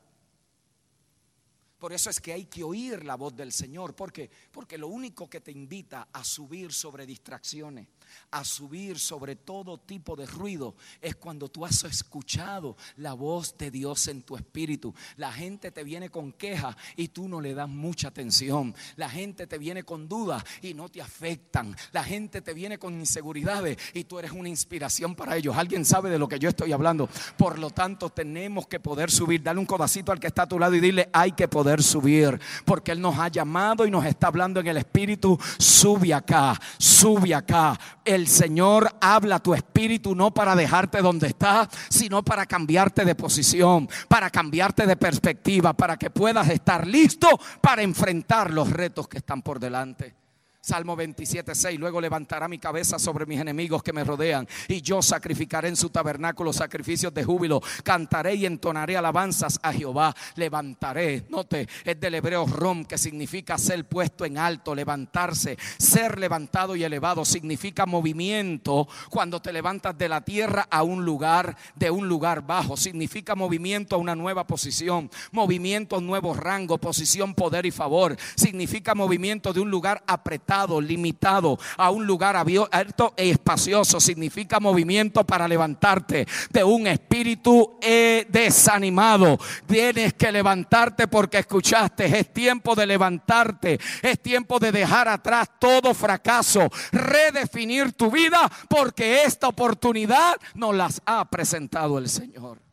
[1.77, 3.95] Por eso es que hay que oír la voz del Señor.
[3.95, 4.29] Porque
[4.77, 7.87] lo único que te invita a subir sobre distracciones,
[8.31, 13.71] a subir sobre todo tipo de ruido es cuando tú has escuchado la voz de
[13.71, 14.93] Dios en tu espíritu.
[15.17, 18.75] La gente te viene con quejas y tú no le das mucha atención.
[18.95, 21.75] La gente te viene con dudas y no te afectan.
[21.91, 25.57] La gente te viene con inseguridades y tú eres una inspiración para ellos.
[25.57, 27.09] Alguien sabe de lo que yo estoy hablando.
[27.37, 29.43] Por lo tanto, tenemos que poder subir.
[29.43, 32.39] Dale un codacito al que está a tu lado y dile, hay que poder subir.
[32.65, 35.37] Porque Él nos ha llamado y nos está hablando en el espíritu.
[35.57, 37.77] Sube acá, sube acá
[38.09, 43.87] el Señor habla tu espíritu no para dejarte donde estás, sino para cambiarte de posición,
[44.07, 47.27] para cambiarte de perspectiva, para que puedas estar listo
[47.61, 50.15] para enfrentar los retos que están por delante.
[50.61, 51.79] Salmo 27, 6.
[51.79, 54.45] Luego levantará mi cabeza sobre mis enemigos que me rodean.
[54.67, 57.61] Y yo sacrificaré en su tabernáculo sacrificios de júbilo.
[57.83, 60.13] Cantaré y entonaré alabanzas a Jehová.
[60.35, 61.25] Levantaré.
[61.29, 65.57] Note, es del hebreo rom, que significa ser puesto en alto, levantarse.
[65.77, 68.85] Ser levantado y elevado significa movimiento.
[69.09, 72.75] Cuando te levantas de la tierra a un lugar, de un lugar bajo.
[72.75, 75.09] Significa movimiento a una nueva posición.
[75.31, 78.17] Movimiento a un nuevo rango, posición, poder y favor.
[78.35, 80.48] Significa movimiento de un lugar apretado
[80.81, 83.99] limitado a un lugar abierto e espacioso.
[83.99, 89.37] Significa movimiento para levantarte de un espíritu eh, desanimado.
[89.67, 92.05] Tienes que levantarte porque escuchaste.
[92.05, 93.79] Es tiempo de levantarte.
[94.01, 96.69] Es tiempo de dejar atrás todo fracaso.
[96.91, 102.68] Redefinir tu vida porque esta oportunidad nos las ha presentado el Señor.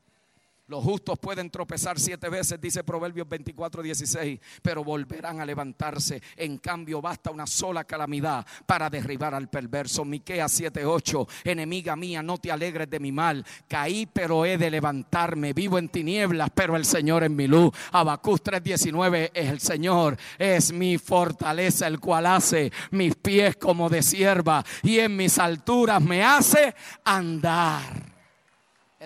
[0.69, 6.21] Los justos pueden tropezar siete veces, dice Proverbios 24, 16, pero volverán a levantarse.
[6.35, 10.05] En cambio, basta una sola calamidad para derribar al perverso.
[10.05, 13.47] Miqueas 7, 8, enemiga mía, no te alegres de mi mal.
[13.69, 15.53] Caí, pero he de levantarme.
[15.53, 17.73] Vivo en tinieblas, pero el Señor es mi luz.
[17.93, 23.89] Abacús 3, 19, es el Señor, es mi fortaleza, el cual hace mis pies como
[23.89, 28.16] de sierva y en mis alturas me hace andar.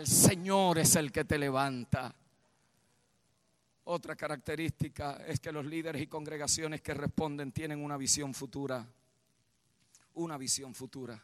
[0.01, 2.15] El Señor es el que te levanta.
[3.85, 8.89] Otra característica es que los líderes y congregaciones que responden tienen una visión futura.
[10.15, 11.23] Una visión futura.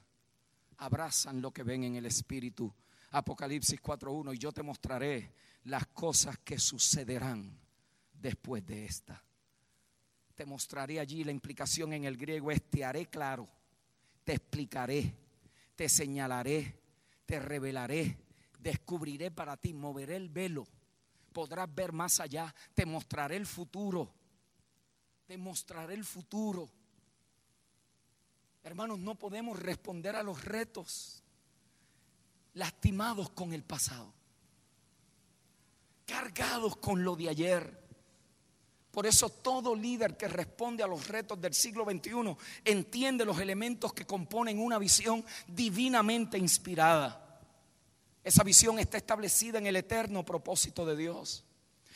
[0.76, 2.70] Abrazan lo que ven en el Espíritu.
[3.12, 5.32] Apocalipsis 4.1 y yo te mostraré
[5.64, 7.58] las cosas que sucederán
[8.12, 9.24] después de esta.
[10.34, 13.48] Te mostraré allí la implicación en el griego es te haré claro,
[14.22, 15.14] te explicaré,
[15.74, 16.78] te señalaré,
[17.24, 18.25] te revelaré,
[18.66, 20.66] descubriré para ti, moveré el velo,
[21.32, 24.12] podrás ver más allá, te mostraré el futuro,
[25.24, 26.68] te mostraré el futuro.
[28.64, 31.22] Hermanos, no podemos responder a los retos
[32.54, 34.12] lastimados con el pasado,
[36.04, 37.86] cargados con lo de ayer.
[38.90, 43.92] Por eso todo líder que responde a los retos del siglo XXI entiende los elementos
[43.92, 47.25] que componen una visión divinamente inspirada.
[48.26, 51.44] Esa visión está establecida en el eterno propósito de Dios.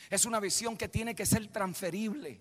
[0.09, 2.39] Es una visión que tiene que ser transferible,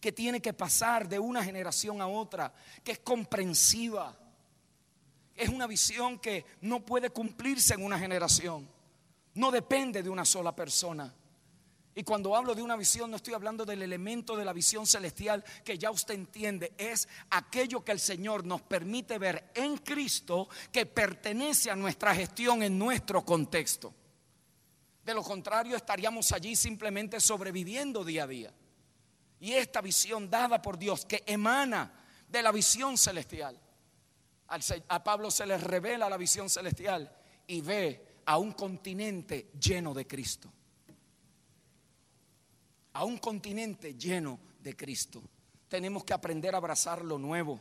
[0.00, 4.18] que tiene que pasar de una generación a otra, que es comprensiva.
[5.36, 8.68] Es una visión que no puede cumplirse en una generación.
[9.34, 11.14] No depende de una sola persona.
[11.98, 15.44] Y cuando hablo de una visión no estoy hablando del elemento de la visión celestial
[15.64, 20.86] que ya usted entiende, es aquello que el Señor nos permite ver en Cristo que
[20.86, 23.92] pertenece a nuestra gestión en nuestro contexto.
[25.04, 28.54] De lo contrario estaríamos allí simplemente sobreviviendo día a día.
[29.40, 31.92] Y esta visión dada por Dios que emana
[32.28, 33.58] de la visión celestial.
[34.86, 37.12] A Pablo se le revela la visión celestial
[37.48, 40.52] y ve a un continente lleno de Cristo
[42.98, 45.22] a un continente lleno de Cristo.
[45.68, 47.60] Tenemos que aprender a abrazar lo nuevo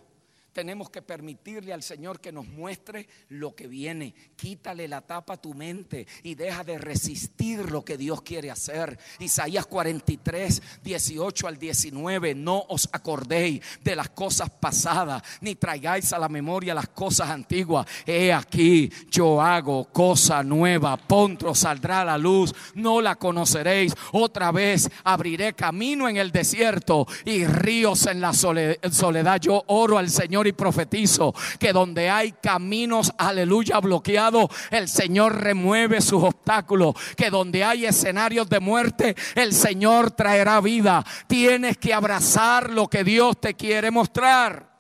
[0.54, 4.16] tenemos que permitirle al Señor que nos muestre lo que viene.
[4.36, 8.98] Quítale la tapa a tu mente y deja de resistir lo que Dios quiere hacer.
[9.20, 12.34] Isaías 43, 18 al 19.
[12.34, 17.86] No os acordéis de las cosas pasadas, ni traigáis a la memoria las cosas antiguas.
[18.06, 20.98] He aquí, yo hago cosa nueva.
[20.98, 22.54] Pronto saldrá la luz.
[22.74, 23.94] No la conoceréis.
[24.12, 29.40] Otra vez abriré camino en el desierto y ríos en la soledad.
[29.40, 36.02] Yo oro al Señor, y profetizo que donde hay caminos, aleluya, bloqueados, el Señor remueve
[36.02, 36.96] sus obstáculos.
[37.16, 41.04] Que donde hay escenarios de muerte, el Señor traerá vida.
[41.28, 44.76] Tienes que abrazar lo que Dios te quiere mostrar.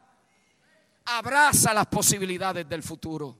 [1.05, 3.37] Abraza las posibilidades del futuro.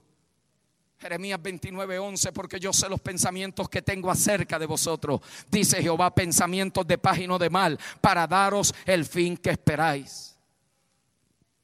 [0.98, 6.12] Jeremías 29, 11, porque yo sé los pensamientos que tengo acerca de vosotros, dice Jehová,
[6.12, 10.37] pensamientos de paz y no de mal, para daros el fin que esperáis.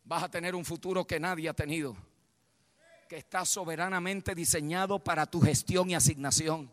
[0.04, 1.96] Vas a tener un futuro que nadie ha tenido,
[3.08, 6.70] que está soberanamente diseñado para tu gestión y asignación.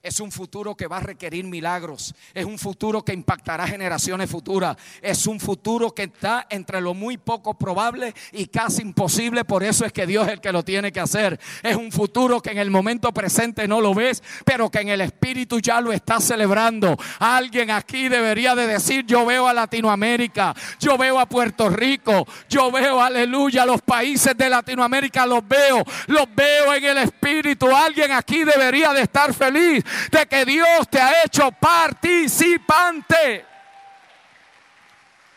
[0.00, 2.14] Es un futuro que va a requerir milagros.
[2.32, 4.76] Es un futuro que impactará generaciones futuras.
[5.02, 9.44] Es un futuro que está entre lo muy poco probable y casi imposible.
[9.44, 11.40] Por eso es que Dios es el que lo tiene que hacer.
[11.64, 15.00] Es un futuro que en el momento presente no lo ves, pero que en el
[15.00, 16.96] espíritu ya lo está celebrando.
[17.18, 22.70] Alguien aquí debería de decir, yo veo a Latinoamérica, yo veo a Puerto Rico, yo
[22.70, 27.66] veo, aleluya, los países de Latinoamérica, los veo, los veo en el espíritu.
[27.74, 33.44] Alguien aquí debería de estar feliz de que Dios te ha hecho participante.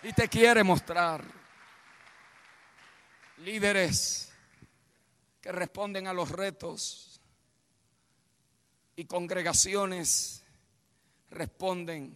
[0.04, 1.24] Y te quiere mostrar
[3.38, 4.32] líderes
[5.41, 7.20] que responden a los retos
[8.95, 10.43] y congregaciones
[11.32, 12.16] responden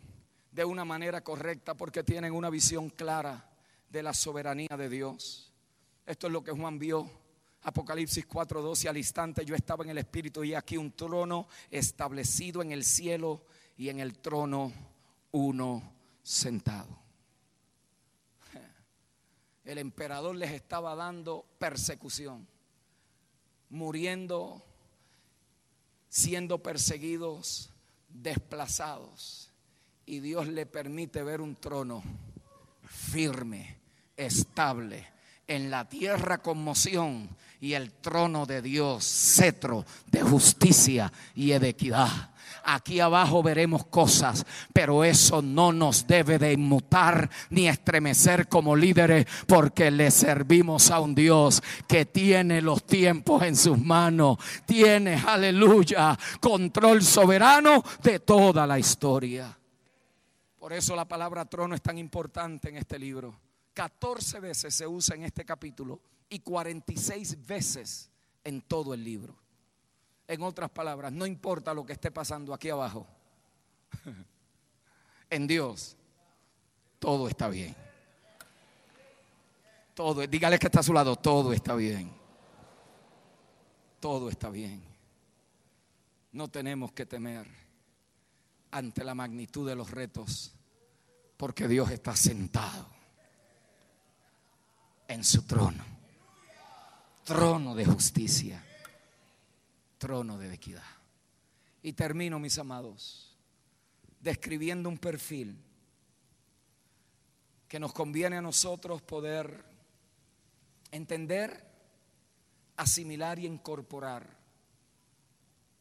[0.52, 3.50] de una manera correcta porque tienen una visión clara
[3.90, 5.52] de la soberanía de Dios.
[6.06, 7.10] Esto es lo que Juan vio
[7.68, 12.72] Apocalipsis 4:12, al instante yo estaba en el Espíritu y aquí un trono establecido en
[12.72, 13.44] el cielo
[13.76, 14.72] y en el trono
[15.32, 15.82] uno
[16.22, 16.96] sentado.
[19.66, 22.48] El emperador les estaba dando persecución,
[23.70, 24.64] muriendo,
[26.08, 27.72] siendo perseguidos,
[28.10, 29.52] desplazados.
[30.06, 32.04] Y Dios le permite ver un trono
[32.84, 33.80] firme,
[34.16, 35.15] estable,
[35.48, 37.30] en la tierra conmoción
[37.60, 42.32] y el trono de Dios, cetro de justicia y de equidad.
[42.68, 44.44] Aquí abajo veremos cosas,
[44.74, 51.00] pero eso no nos debe de inmutar ni estremecer como líderes, porque le servimos a
[51.00, 58.66] un Dios que tiene los tiempos en sus manos, tiene, aleluya, control soberano de toda
[58.66, 59.56] la historia.
[60.58, 63.45] Por eso la palabra trono es tan importante en este libro.
[63.76, 66.00] 14 veces se usa en este capítulo
[66.30, 68.10] y 46 veces
[68.44, 69.36] en todo el libro.
[70.28, 73.06] En otras palabras, no importa lo que esté pasando aquí abajo,
[75.30, 75.98] en Dios
[77.00, 77.76] todo está bien.
[79.94, 82.12] Todo, dígale que está a su lado, todo está bien.
[84.00, 84.82] Todo está bien.
[86.32, 87.46] No tenemos que temer
[88.72, 90.54] ante la magnitud de los retos,
[91.38, 92.95] porque Dios está sentado
[95.08, 95.84] en su trono.
[97.24, 98.64] Trono de justicia,
[99.98, 100.84] trono de equidad.
[101.82, 103.36] Y termino, mis amados,
[104.20, 105.58] describiendo un perfil
[107.68, 109.66] que nos conviene a nosotros poder
[110.92, 111.66] entender,
[112.78, 114.38] asimilar y incorporar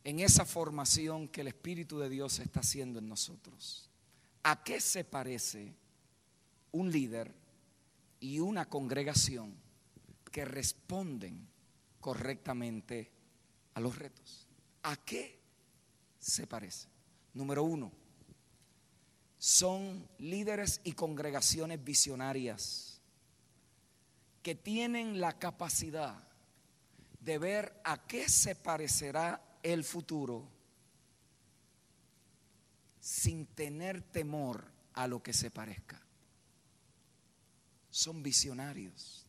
[0.02, 3.90] en esa formación que el Espíritu de Dios está haciendo en nosotros.
[4.42, 5.74] ¿A qué se parece
[6.72, 7.34] un líder
[8.24, 9.54] y una congregación
[10.32, 11.46] que responden
[12.00, 13.12] correctamente
[13.74, 14.48] a los retos.
[14.84, 15.38] ¿A qué
[16.18, 16.88] se parece?
[17.34, 17.92] Número uno,
[19.36, 22.98] son líderes y congregaciones visionarias
[24.42, 26.26] que tienen la capacidad
[27.20, 30.48] de ver a qué se parecerá el futuro
[33.00, 34.64] sin tener temor
[34.94, 36.03] a lo que se parezca
[37.95, 39.24] son visionarios.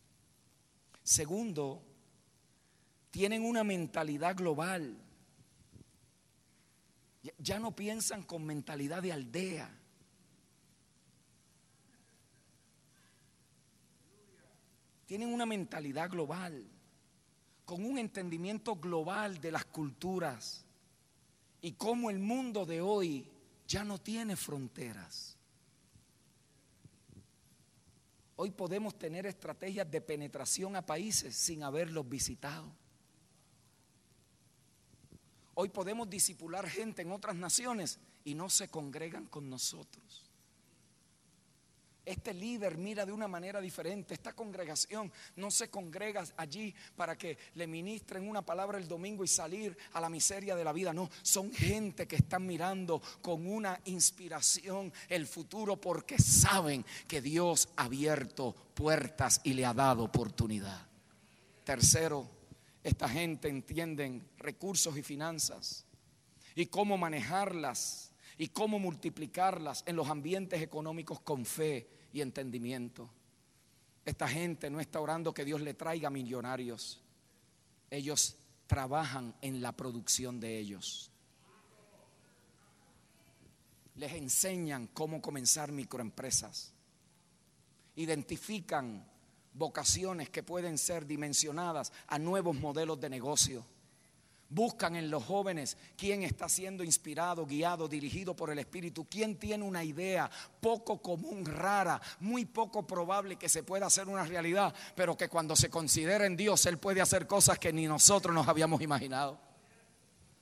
[1.03, 1.84] Segundo,
[3.11, 4.97] tienen una mentalidad global.
[7.38, 9.70] Ya no piensan con mentalidad de aldea.
[15.05, 16.68] Tienen una mentalidad global,
[17.66, 20.66] con un entendimiento global de las culturas
[21.61, 23.32] y cómo el mundo de hoy
[23.68, 25.34] ya no tiene fronteras.
[28.38, 32.69] Hoy podemos tener estrategias de penetración a países sin haberlos visitado.
[35.53, 40.24] Hoy podemos disipular gente en otras naciones y no se congregan con nosotros.
[42.06, 44.14] Este líder mira de una manera diferente.
[44.14, 49.27] Esta congregación no se congrega allí para que le ministren una palabra el domingo y
[49.27, 50.94] salir a la miseria de la vida.
[50.94, 57.69] No, son gente que están mirando con una inspiración el futuro porque saben que Dios
[57.76, 60.86] ha abierto puertas y le ha dado oportunidad.
[61.64, 62.30] Tercero,
[62.84, 65.86] esta gente entiende recursos y finanzas
[66.53, 73.10] y cómo manejarlas y cómo multiplicarlas en los ambientes económicos con fe y entendimiento.
[74.03, 77.02] Esta gente no está orando que Dios le traiga millonarios.
[77.90, 78.38] Ellos
[78.68, 81.12] trabajan en la producción de ellos.
[83.95, 86.74] Les enseñan cómo comenzar microempresas.
[87.95, 89.07] Identifican
[89.53, 93.66] vocaciones que pueden ser dimensionadas a nuevos modelos de negocio.
[94.49, 99.63] Buscan en los jóvenes quién está siendo inspirado, guiado, dirigido por el Espíritu, quién tiene
[99.63, 100.30] una idea
[100.61, 105.55] poco común, rara, muy poco probable que se pueda hacer una realidad, pero que cuando
[105.55, 109.39] se considera en Dios, Él puede hacer cosas que ni nosotros nos habíamos imaginado.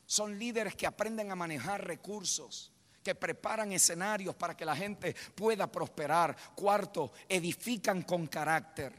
[0.06, 2.74] Son líderes que aprenden a manejar recursos
[3.04, 6.36] que preparan escenarios para que la gente pueda prosperar.
[6.56, 8.94] Cuarto, edifican con carácter.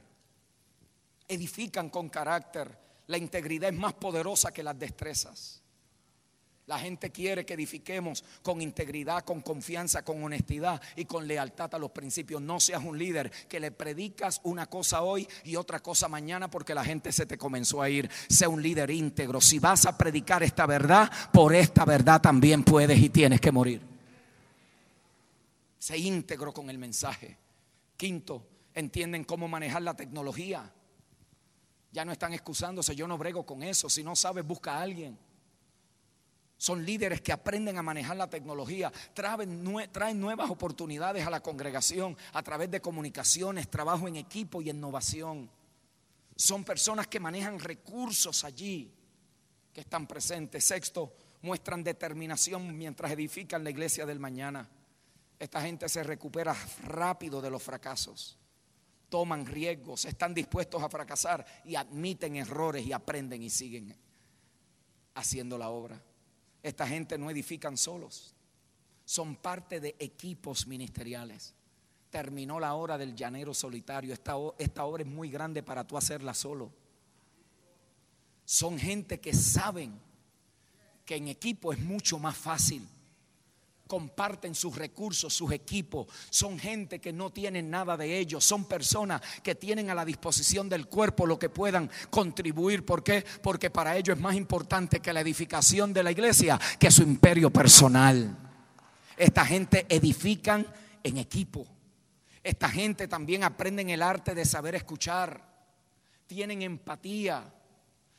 [1.26, 2.84] Edifican con carácter.
[3.06, 5.64] La integridad es más poderosa que las destrezas.
[6.66, 11.78] La gente quiere que edifiquemos con integridad, con confianza, con honestidad y con lealtad a
[11.78, 12.40] los principios.
[12.40, 16.74] No seas un líder que le predicas una cosa hoy y otra cosa mañana porque
[16.74, 18.10] la gente se te comenzó a ir.
[18.31, 19.43] Sea un líder íntegro.
[19.43, 23.82] Si vas a predicar esta verdad, por esta verdad también puedes y tienes que morir.
[25.78, 27.36] Sé íntegro con el mensaje.
[27.98, 30.72] Quinto, entienden cómo manejar la tecnología.
[31.95, 33.89] Ya no están excusándose, yo no brego con eso.
[33.89, 35.16] Si no sabes, busca a alguien.
[36.57, 42.16] Son líderes que aprenden a manejar la tecnología, traen, traen, nuevas oportunidades a la congregación
[42.33, 45.49] a través de comunicaciones, trabajo en equipo y innovación.
[46.35, 48.93] Son personas que manejan recursos allí,
[49.73, 50.65] que están presentes.
[50.65, 54.69] Sexto, muestran determinación mientras edifican la iglesia del mañana.
[55.39, 58.37] Esta gente se recupera rápido de los fracasos
[59.15, 63.97] toman riesgos, están dispuestos a fracasar y admiten errores y aprenden y siguen
[65.15, 66.03] haciendo la obra.
[66.61, 68.35] Esta gente no edifican solos,
[69.05, 71.55] son parte de equipos ministeriales.
[72.11, 74.12] Terminó la hora del llanero solitario.
[74.12, 76.73] Esta, esta obra es muy grande para tú hacerla solo.
[78.45, 79.97] Son gente que saben
[81.05, 82.85] que en equipo es mucho más fácil
[83.95, 86.09] comparten sus recursos, sus equipos.
[86.29, 88.45] Son gente que no tienen nada de ellos.
[88.45, 92.85] Son personas que tienen a la disposición del cuerpo lo que puedan contribuir.
[92.85, 93.25] ¿Por qué?
[93.41, 97.51] Porque para ellos es más importante que la edificación de la iglesia que su imperio
[97.51, 98.37] personal.
[99.16, 100.66] Esta gente edifican
[101.05, 101.65] en equipo.
[102.43, 105.41] Esta gente también aprenden el arte de saber escuchar.
[106.27, 107.45] Tienen empatía.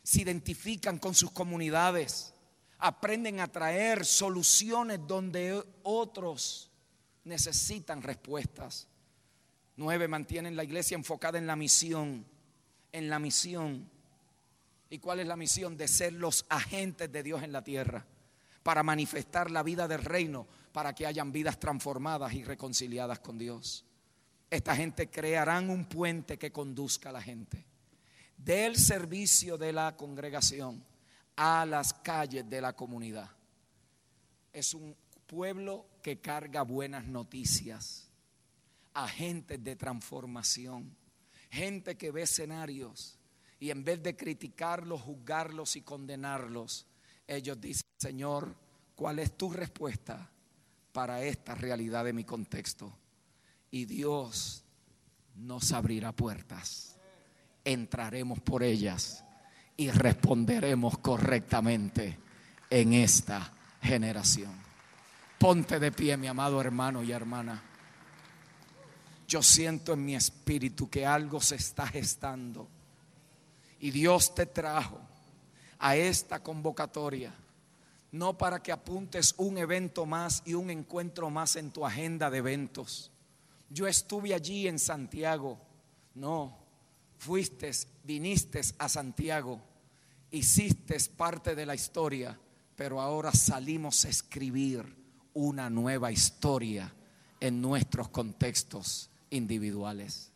[0.04, 2.34] Se identifican con sus comunidades
[2.80, 6.72] aprenden a traer soluciones donde otros
[7.24, 8.88] necesitan respuestas.
[9.78, 12.26] Nueve, mantienen la iglesia enfocada en la misión,
[12.92, 13.90] en la misión.
[14.90, 15.76] ¿Y cuál es la misión?
[15.76, 18.06] De ser los agentes de Dios en la tierra,
[18.64, 23.86] para manifestar la vida del reino, para que hayan vidas transformadas y reconciliadas con Dios.
[24.50, 27.66] Esta gente crearán un puente que conduzca a la gente
[28.38, 30.84] del servicio de la congregación
[31.36, 33.30] a las calles de la comunidad.
[34.54, 34.96] Es un
[35.26, 38.10] pueblo que carga buenas noticias,
[38.94, 40.96] agentes de transformación,
[41.50, 43.20] gente que ve escenarios
[43.60, 46.88] y en vez de criticarlos, juzgarlos y condenarlos,
[47.28, 48.56] ellos dicen, Señor,
[48.96, 50.30] ¿cuál es tu respuesta
[50.92, 52.98] para esta realidad de mi contexto?
[53.72, 54.64] Y Dios
[55.36, 56.98] nos abrirá puertas,
[57.64, 59.25] entraremos por ellas
[59.78, 62.18] y responderemos correctamente
[62.70, 64.54] en esta generación.
[65.38, 67.62] Ponte de pie, mi amado hermano y hermana.
[69.28, 72.68] Yo siento en mi espíritu que algo se está gestando
[73.80, 75.00] y Dios te trajo
[75.80, 77.34] a esta convocatoria
[78.16, 82.38] no para que apuntes un evento más y un encuentro más en tu agenda de
[82.38, 83.12] eventos.
[83.70, 85.60] Yo estuve allí en Santiago,
[86.14, 86.58] no,
[87.18, 87.72] fuiste,
[88.06, 89.62] viniste a Santiago,
[90.32, 92.40] hiciste parte de la historia,
[92.76, 94.86] pero ahora salimos a escribir
[95.34, 96.94] una nueva historia
[97.40, 100.32] en nuestros contextos individuales.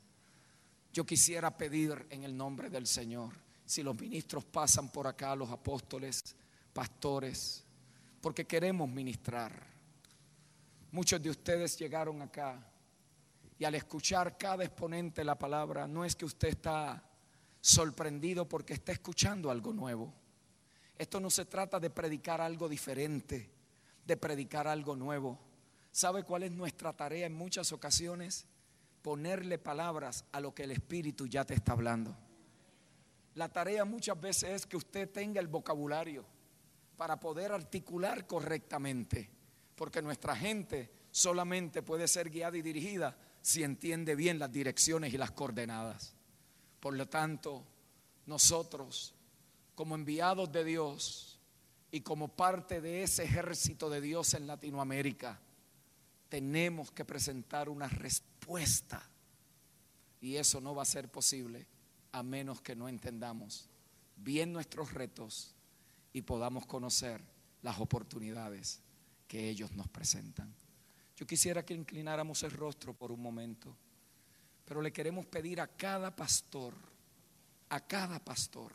[0.91, 3.33] Yo quisiera pedir en el nombre del Señor,
[3.65, 6.35] si los ministros pasan por acá, los apóstoles,
[6.73, 7.63] pastores,
[8.19, 9.67] porque queremos ministrar.
[10.91, 12.65] Muchos de ustedes llegaron acá
[13.59, 17.08] Y al escuchar cada exponente la palabra, no es que usted está
[17.61, 20.13] sorprendido porque está escuchando algo nuevo.
[20.97, 23.49] Esto no se trata de predicar algo diferente,
[24.05, 25.39] de predicar algo nuevo.
[25.91, 28.47] ¿Sabe cuál es nuestra tarea en muchas ocasiones?
[29.01, 32.15] Ponerle palabras a lo que el Espíritu ya te está hablando.
[33.35, 36.25] La tarea muchas veces es que usted tenga el vocabulario
[36.97, 39.29] para poder articular correctamente,
[39.75, 45.17] porque nuestra gente solamente puede ser guiada y dirigida si entiende bien las direcciones y
[45.17, 46.18] las coordenadas.
[46.79, 47.63] Por lo tanto,
[48.25, 49.13] nosotros,
[49.75, 51.39] como enviados de Dios
[51.91, 55.39] y como parte de ese ejército de Dios en Latinoamérica,
[56.29, 59.01] tenemos que presentar una respuesta.
[60.21, 61.65] Y eso no va a ser posible
[62.11, 63.69] a menos que no entendamos
[64.15, 65.55] bien nuestros retos
[66.13, 67.21] y podamos conocer
[67.61, 68.81] las oportunidades
[69.27, 70.53] que ellos nos presentan.
[71.15, 73.75] Yo quisiera que inclináramos el rostro por un momento,
[74.69, 76.75] pero le queremos pedir a cada pastor,
[77.69, 78.71] a cada pastor,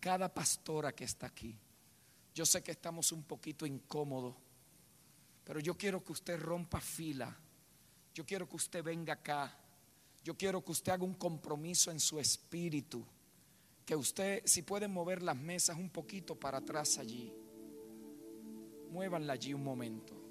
[0.00, 1.54] cada pastora que está aquí.
[2.34, 4.34] Yo sé que estamos un poquito incómodos,
[5.44, 7.36] pero yo quiero que usted rompa fila.
[8.14, 9.54] Yo quiero que usted venga acá.
[10.24, 13.04] Yo quiero que usted haga un compromiso en su espíritu.
[13.84, 17.30] Que usted, si puede mover las mesas un poquito para atrás allí,
[18.90, 20.29] muévanla allí un momento.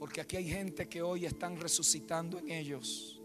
[0.00, 3.20] Porque aquí hay gente que hoy están resucitando en ellos.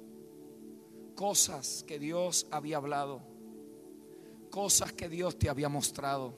[1.16, 3.22] Cosas que Dios había hablado,
[4.52, 6.38] cosas que Dios te había mostrado,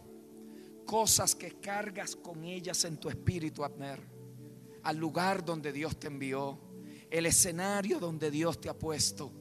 [0.85, 3.99] cosas que cargas con ellas en tu espíritu, Abner,
[4.83, 6.59] al lugar donde Dios te envió,
[7.09, 9.31] el escenario donde Dios te ha puesto.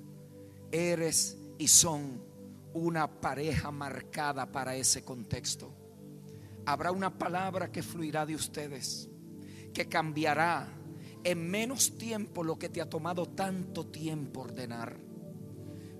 [0.72, 2.24] Eres y son
[2.72, 5.74] una pareja marcada para ese contexto.
[6.64, 9.10] Habrá una palabra que fluirá de ustedes,
[9.74, 10.75] que cambiará
[11.26, 14.96] en menos tiempo lo que te ha tomado tanto tiempo ordenar.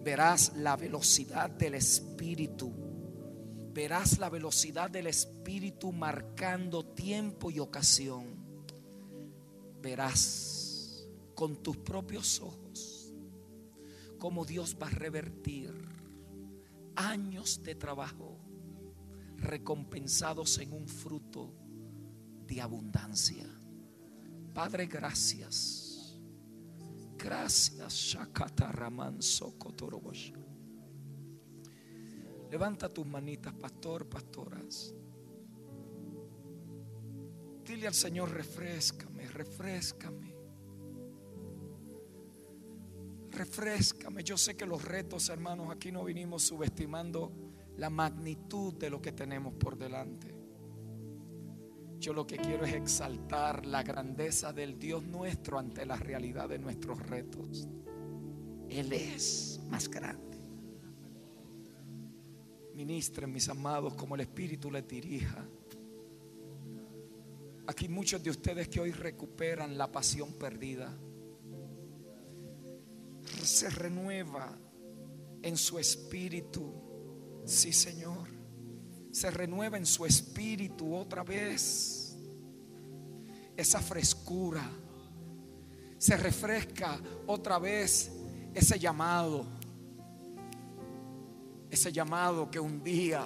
[0.04, 2.72] Verás la velocidad del Espíritu.
[3.74, 8.36] Verás la velocidad del Espíritu marcando tiempo y ocasión.
[9.82, 13.12] Verás con tus propios ojos
[14.20, 15.74] cómo Dios va a revertir
[16.94, 18.38] años de trabajo
[19.38, 21.52] recompensados en un fruto
[22.46, 23.55] de abundancia.
[24.56, 26.18] Padre, gracias.
[27.18, 28.16] Gracias,
[32.50, 34.94] Levanta tus manitas, pastor, pastoras.
[37.66, 40.34] Dile al Señor, refrescame, refrescame.
[43.32, 44.24] Refrescame.
[44.24, 47.30] Yo sé que los retos, hermanos, aquí no vinimos subestimando
[47.76, 50.35] la magnitud de lo que tenemos por delante.
[51.98, 56.58] Yo lo que quiero es exaltar la grandeza del Dios nuestro ante la realidad de
[56.58, 57.66] nuestros retos.
[58.68, 60.36] Él es más grande.
[62.74, 65.44] Ministren, mis amados, como el Espíritu les dirija.
[67.66, 70.94] Aquí muchos de ustedes que hoy recuperan la pasión perdida.
[73.42, 74.56] Se renueva
[75.42, 77.42] en su espíritu.
[77.44, 78.35] Sí, Señor
[79.16, 82.14] se renueva en su espíritu otra vez.
[83.56, 84.70] Esa frescura.
[85.96, 88.12] Se refresca otra vez
[88.52, 89.46] ese llamado.
[91.70, 93.24] Ese llamado que un día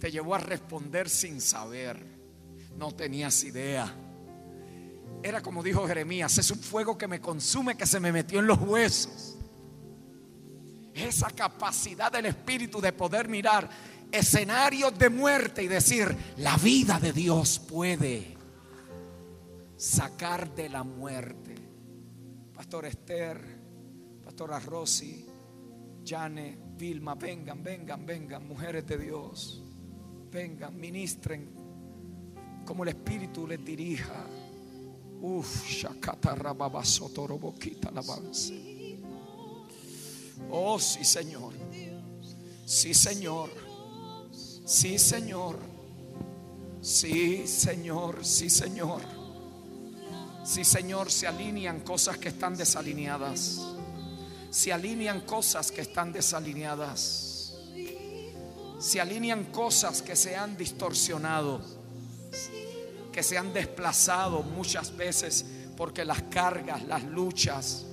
[0.00, 1.96] te llevó a responder sin saber.
[2.76, 3.94] No tenías idea.
[5.22, 8.48] Era como dijo Jeremías, es un fuego que me consume, que se me metió en
[8.48, 9.36] los huesos.
[10.92, 13.70] Esa capacidad del Espíritu de poder mirar
[14.14, 18.36] escenarios de muerte y decir, la vida de Dios puede
[19.76, 21.54] sacar de la muerte.
[22.54, 23.40] Pastor Esther,
[24.24, 25.26] Pastora Rosy,
[26.04, 29.62] Jane, Vilma, vengan, vengan, vengan, mujeres de Dios.
[30.30, 31.64] Vengan, ministren
[32.64, 34.26] como el Espíritu les dirija.
[35.20, 35.84] Uf,
[36.22, 38.98] Rababasotoroboquita avance.
[40.50, 41.54] Oh, sí, Señor.
[42.66, 43.73] Sí, Señor.
[44.64, 45.58] Sí, Señor.
[46.80, 48.24] Sí, Señor.
[48.24, 49.02] Sí, Señor.
[50.44, 53.60] Sí, Señor, se alinean cosas que están desalineadas.
[54.50, 57.54] Se alinean cosas que están desalineadas.
[58.78, 61.60] Se alinean cosas que se han distorsionado,
[63.12, 65.44] que se han desplazado muchas veces
[65.76, 67.84] porque las cargas, las luchas,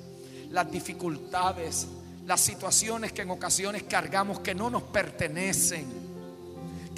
[0.50, 1.88] las dificultades,
[2.26, 6.01] las situaciones que en ocasiones cargamos que no nos pertenecen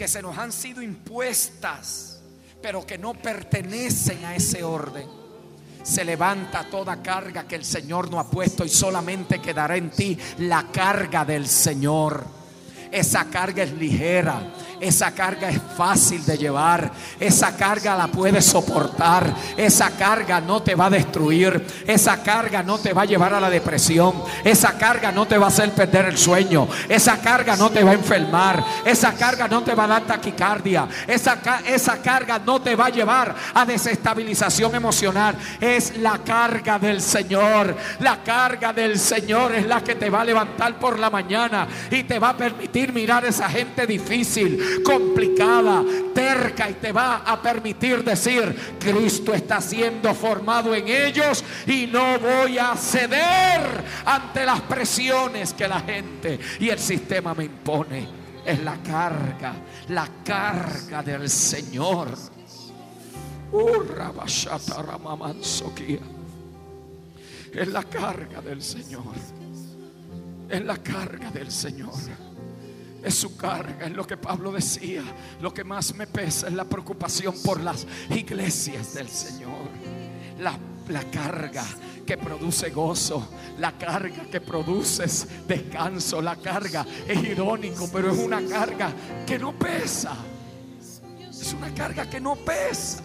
[0.03, 2.19] que se nos han sido impuestas,
[2.61, 5.07] pero que no pertenecen a ese orden.
[5.81, 10.17] Se levanta toda carga que el Señor no ha puesto y solamente quedará en ti
[10.39, 12.21] la carga del Señor.
[12.91, 14.53] Esa carga es ligera.
[14.83, 16.91] Esa carga es fácil de llevar.
[17.17, 19.33] Esa carga la puedes soportar.
[19.55, 21.65] Esa carga no te va a destruir.
[21.87, 24.13] Esa carga no te va a llevar a la depresión.
[24.43, 26.67] Esa carga no te va a hacer perder el sueño.
[26.89, 28.61] Esa carga no te va a enfermar.
[28.83, 30.85] Esa carga no te va a dar taquicardia.
[31.07, 35.37] Esa, esa carga no te va a llevar a desestabilización emocional.
[35.61, 37.73] Es la carga del Señor.
[38.01, 42.03] La carga del Señor es la que te va a levantar por la mañana y
[42.03, 45.83] te va a permitir mirar a esa gente difícil complicada,
[46.13, 52.19] terca y te va a permitir decir, Cristo está siendo formado en ellos y no
[52.19, 58.23] voy a ceder ante las presiones que la gente y el sistema me impone.
[58.45, 59.53] Es la carga,
[59.89, 62.09] la carga del Señor.
[67.53, 69.13] Es la carga del Señor.
[70.49, 71.93] Es la carga del Señor.
[73.03, 75.03] Es su carga, es lo que Pablo decía.
[75.41, 79.67] Lo que más me pesa es la preocupación por las iglesias del Señor.
[80.39, 80.57] La,
[80.87, 81.65] la carga
[82.05, 83.27] que produce gozo,
[83.59, 85.05] la carga que produce
[85.47, 88.93] descanso, la carga es irónico, pero es una carga
[89.25, 90.15] que no pesa.
[91.29, 93.03] Es una carga que no pesa.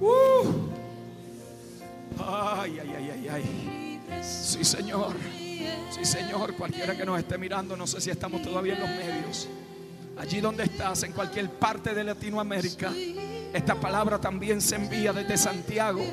[0.00, 0.74] Uh.
[2.18, 3.83] Ay, ay, ay, ay, ay.
[4.22, 5.14] Sí, Señor.
[5.90, 6.54] Sí, Señor.
[6.54, 9.48] Cualquiera que nos esté mirando, no sé si estamos todavía en los medios.
[10.16, 12.92] Allí donde estás, en cualquier parte de Latinoamérica,
[13.52, 16.04] esta palabra también se envía desde Santiago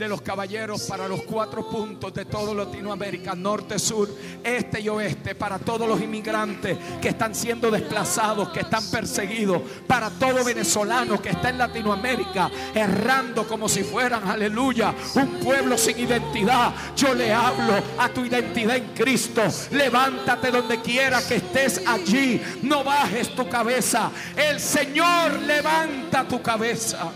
[0.00, 4.08] de los caballeros para los cuatro puntos de todo Latinoamérica, norte, sur,
[4.42, 10.08] este y oeste, para todos los inmigrantes que están siendo desplazados, que están perseguidos, para
[10.08, 16.72] todo venezolano que está en Latinoamérica, errando como si fueran, aleluya, un pueblo sin identidad.
[16.96, 19.42] Yo le hablo a tu identidad en Cristo.
[19.70, 22.40] Levántate donde quiera que estés allí.
[22.62, 24.10] No bajes tu cabeza.
[24.34, 27.12] El Señor levanta tu cabeza.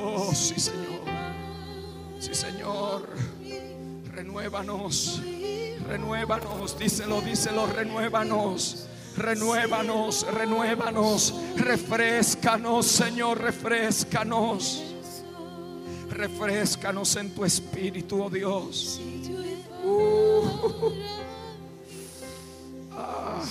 [0.00, 1.00] Oh, sí, Señor.
[2.18, 3.08] Sí, Señor.
[4.12, 5.22] Renuévanos.
[5.86, 6.78] Renuévanos.
[6.78, 8.88] Díselo, díselo, renuévanos.
[9.16, 11.34] Renuévanos, renuévanos.
[11.56, 14.82] Refrescanos, Señor, refrescanos.
[16.08, 19.00] Refrescanos en tu espíritu, oh Dios.
[19.84, 20.92] Uh.
[22.92, 23.42] Ah,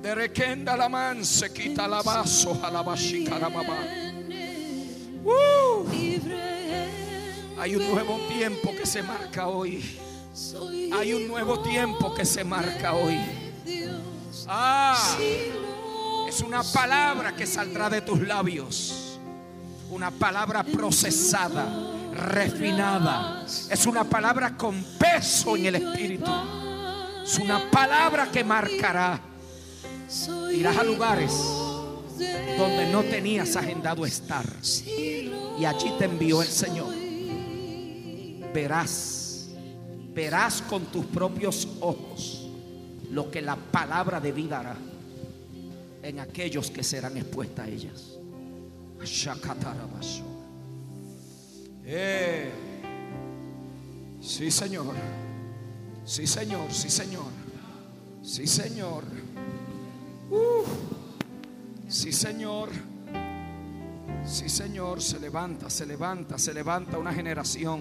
[0.00, 3.76] Derekenda la manse kita la baso halabashika ramama.
[5.24, 5.84] Uh.
[7.58, 9.84] Hay un nuevo tiempo que se marca hoy.
[10.94, 13.18] Hay un nuevo tiempo que se marca hoy.
[14.46, 14.96] Ah,
[16.26, 19.18] es una palabra que saldrá de tus labios.
[19.90, 23.44] Una palabra procesada refinada.
[23.46, 26.30] Es una palabra con peso en el espíritu.
[27.24, 29.20] Es una palabra que marcará.
[30.52, 31.32] Irás a lugares
[32.58, 34.44] donde no tenías agendado estar.
[35.58, 36.94] Y allí te envió el Señor.
[38.52, 39.50] Verás,
[40.14, 42.48] verás con tus propios ojos
[43.10, 44.76] lo que la palabra de vida hará
[46.02, 48.18] en aquellos que serán expuestas a ellas.
[51.90, 52.50] Eh.
[54.20, 54.94] Sí, Señor.
[56.04, 56.70] Sí, Señor.
[56.70, 57.24] Sí, Señor.
[58.22, 59.04] Sí, Señor.
[61.88, 62.68] Sí, Señor.
[64.26, 65.00] Sí, Señor.
[65.00, 67.80] Se levanta, se levanta, se levanta una generación.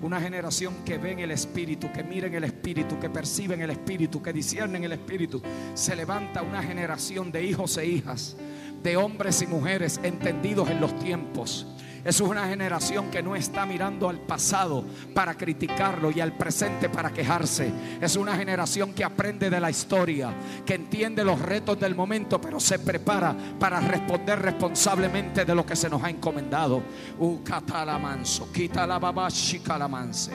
[0.00, 3.62] Una generación que ve en el Espíritu, que mira en el Espíritu, que percibe en
[3.62, 5.42] el Espíritu, que discierne en el Espíritu.
[5.74, 8.36] Se levanta una generación de hijos e hijas,
[8.80, 11.66] de hombres y mujeres entendidos en los tiempos
[12.08, 14.82] es una generación que no está mirando al pasado
[15.12, 17.70] para criticarlo y al presente para quejarse.
[18.00, 20.32] Es una generación que aprende de la historia,
[20.64, 25.76] que entiende los retos del momento, pero se prepara para responder responsablemente de lo que
[25.76, 26.82] se nos ha encomendado.
[27.18, 30.32] Uh, catalamanso, quita la babashikalamanse.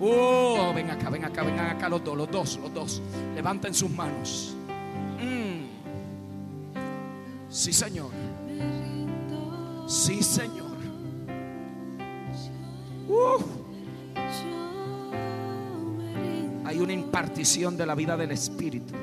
[0.00, 3.02] Oh, ven acá, ven acá, vengan acá los dos, los dos, los dos.
[3.34, 4.54] Levanten sus manos.
[5.20, 5.66] Mm.
[7.50, 8.12] Sí, Señor.
[9.88, 10.67] Sí, Señor.
[16.64, 18.94] Hay una impartición de la vida del Espíritu.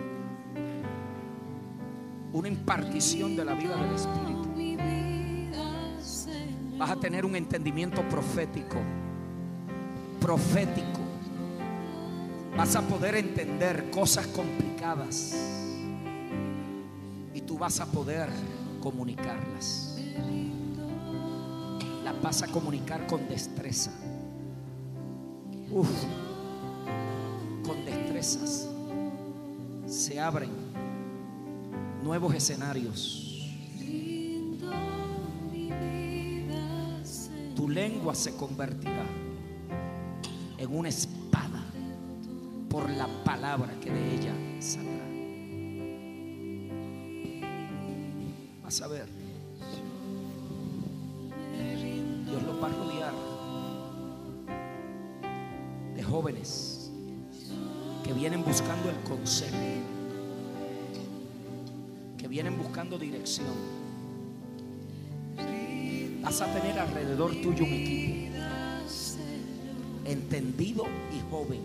[2.34, 4.46] Una impartición de la vida del Espíritu.
[6.78, 8.78] Vas a tener un entendimiento profético.
[10.20, 11.02] profético,
[12.58, 15.36] vas a poder entender cosas complicadas
[17.34, 18.30] y tú vas a poder
[18.82, 20.00] comunicarlas.
[22.06, 23.90] Las vas a comunicar con destreza.
[25.72, 25.90] Uf,
[27.66, 28.70] con destrezas
[29.88, 30.52] se abren
[32.04, 33.50] nuevos escenarios.
[37.56, 39.08] Tu lengua se convertirá
[40.60, 41.64] en una espada
[42.70, 45.06] por la palabra que de ella saldrá.
[48.64, 49.25] Vas a ver.
[58.62, 59.58] Buscando el consejo,
[62.18, 63.54] que vienen buscando dirección.
[66.22, 68.34] Vas a tener alrededor tuyo un equipo
[70.06, 71.64] entendido y joven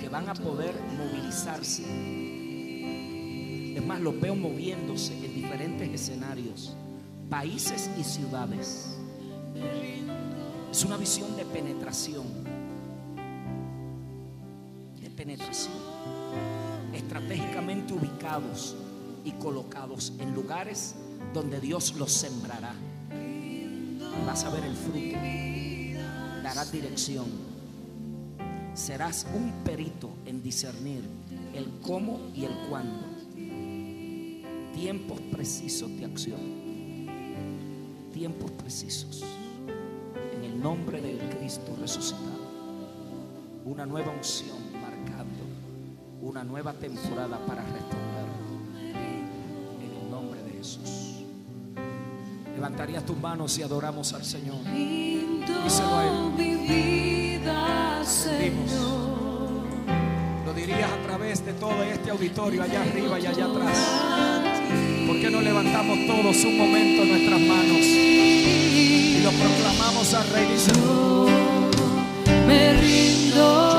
[0.00, 1.82] que van a poder movilizarse.
[3.76, 6.74] Es más, los veo moviéndose en diferentes escenarios,
[7.28, 8.96] países y ciudades.
[10.70, 12.24] Es una visión de penetración,
[19.22, 20.94] y colocados en lugares
[21.34, 22.74] donde Dios los sembrará.
[24.26, 25.18] Vas a ver el fruto,
[26.42, 27.26] darás dirección.
[28.72, 31.02] Serás un perito en discernir
[31.54, 33.04] el cómo y el cuándo.
[34.72, 36.40] Tiempos precisos de acción.
[38.14, 39.22] Tiempos precisos.
[40.34, 42.44] En el nombre del Cristo resucitado.
[43.66, 45.44] Una nueva unción marcando
[46.24, 48.03] una nueva temporada para responder.
[52.64, 54.56] Levantarías tus manos y adoramos al Señor.
[54.64, 56.32] Díselo a Él.
[56.34, 58.02] mi vida.
[60.46, 63.78] Lo dirías a través de todo este auditorio, allá arriba y allá atrás.
[65.06, 70.46] ¿Por qué no levantamos todos un momento nuestras manos y lo proclamamos al Rey?
[70.50, 70.72] Dice,
[72.46, 73.73] Me rindo.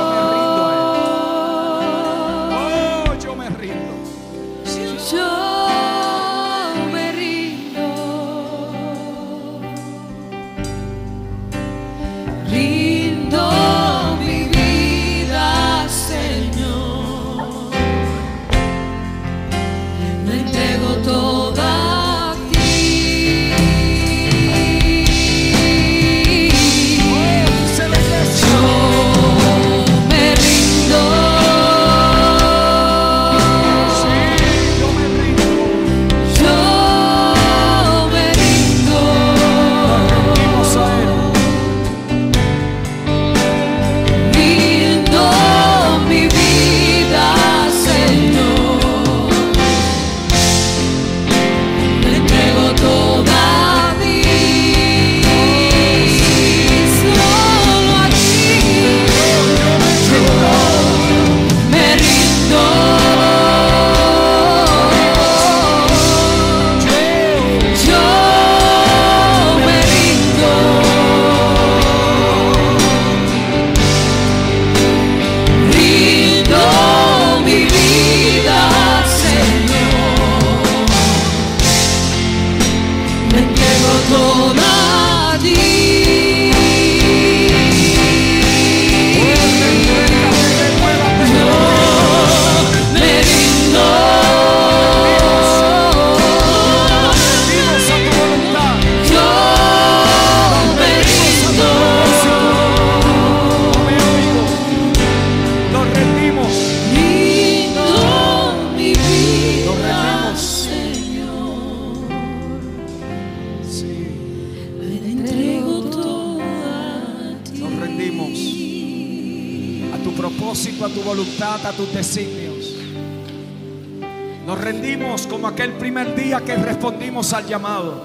[127.16, 128.04] Al llamado.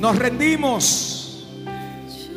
[0.00, 1.44] Nos rendimos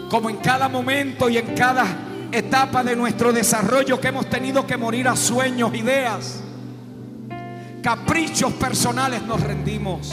[0.10, 1.86] como en cada momento y en cada
[2.32, 6.42] etapa de nuestro desarrollo que hemos tenido que morir a sueños, ideas,
[7.84, 9.22] caprichos personales.
[9.24, 10.12] Nos rendimos.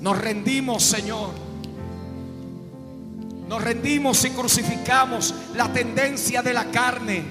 [0.00, 1.30] Nos rendimos, Señor.
[3.48, 7.22] Nos rendimos y crucificamos la tendencia de la carne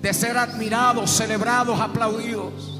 [0.00, 2.74] de ser admirados, celebrados, aplaudidos.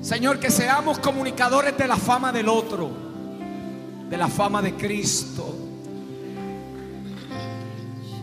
[0.00, 3.08] Señor, que seamos comunicadores de la fama del otro.
[4.08, 5.54] de la fama de Cristo.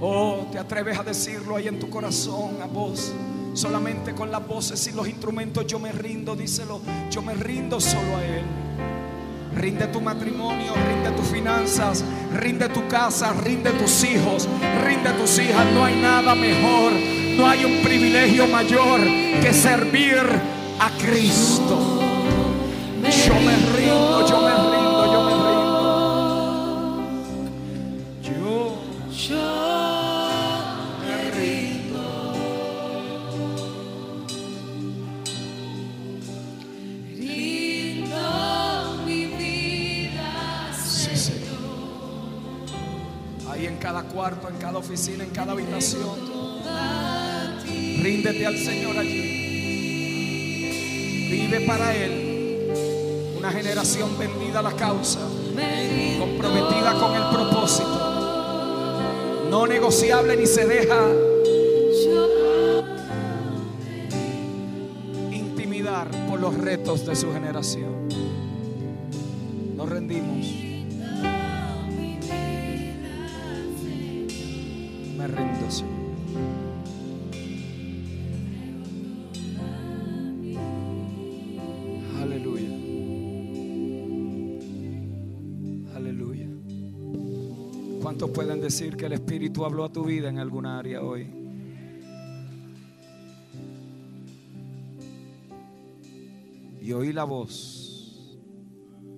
[0.02, 3.14] Oh, te atreves a decirlo ahí en tu corazón a voz.
[3.54, 6.82] Solamente con las voces y los instrumentos yo me rindo, díselo.
[7.12, 8.44] Yo me rindo solo a Él.
[9.56, 12.04] Rinde tu matrimonio, rinde tus finanzas,
[12.34, 14.50] rinde tu casa, rinde tus hijos,
[14.84, 15.72] rinde tus hijas.
[15.72, 16.92] No hay nada mejor,
[17.38, 19.00] no hay un privilegio mayor
[19.42, 20.18] que servir
[21.06, 21.78] Cristo.
[23.04, 25.84] Yo me rindo, yo me rindo, yo me rindo.
[29.14, 29.40] Yo
[31.02, 32.04] me rindo.
[37.16, 38.24] Rindo
[39.06, 40.32] mi vida,
[40.74, 41.54] Señor.
[43.52, 46.16] Ahí en cada cuarto, en cada oficina, en cada habitación.
[48.02, 49.45] Ríndete al Señor allí.
[51.30, 52.72] Vive para Él.
[53.38, 55.20] Una generación vendida a la causa.
[56.20, 58.16] Comprometida con el propósito.
[59.50, 61.00] No negociable ni se deja
[65.32, 68.08] intimidar por los retos de su generación.
[69.76, 70.46] Nos rendimos.
[75.18, 75.95] Me rindo, Señor.
[88.66, 91.28] Decir que el Espíritu habló a tu vida en alguna área hoy?
[96.82, 98.40] Y oí la voz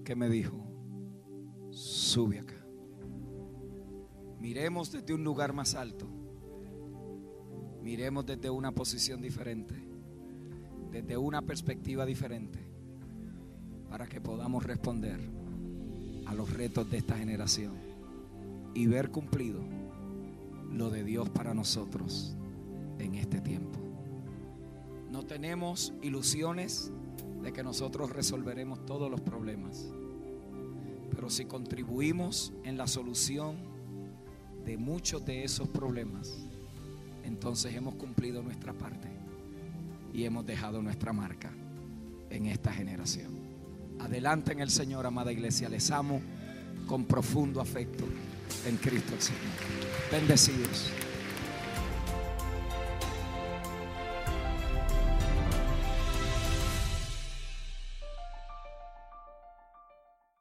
[0.03, 0.57] que me dijo,
[1.71, 2.61] sube acá.
[4.39, 6.05] Miremos desde un lugar más alto.
[7.81, 9.75] Miremos desde una posición diferente.
[10.91, 12.59] Desde una perspectiva diferente.
[13.89, 15.19] Para que podamos responder
[16.25, 17.86] a los retos de esta generación.
[18.77, 19.59] Y ver cumplido
[20.71, 22.35] lo de Dios para nosotros
[22.99, 23.79] en este tiempo.
[25.09, 26.91] No tenemos ilusiones
[27.41, 29.89] de que nosotros resolveremos todos los problemas.
[31.09, 33.55] Pero si contribuimos en la solución
[34.63, 36.37] de muchos de esos problemas,
[37.23, 39.07] entonces hemos cumplido nuestra parte
[40.13, 41.51] y hemos dejado nuestra marca
[42.29, 43.39] en esta generación.
[43.97, 45.67] Adelante en el Señor, amada iglesia.
[45.67, 46.21] Les amo
[46.85, 48.05] con profundo afecto
[48.65, 49.41] en Cristo el Señor.
[50.11, 50.91] Bendecidos.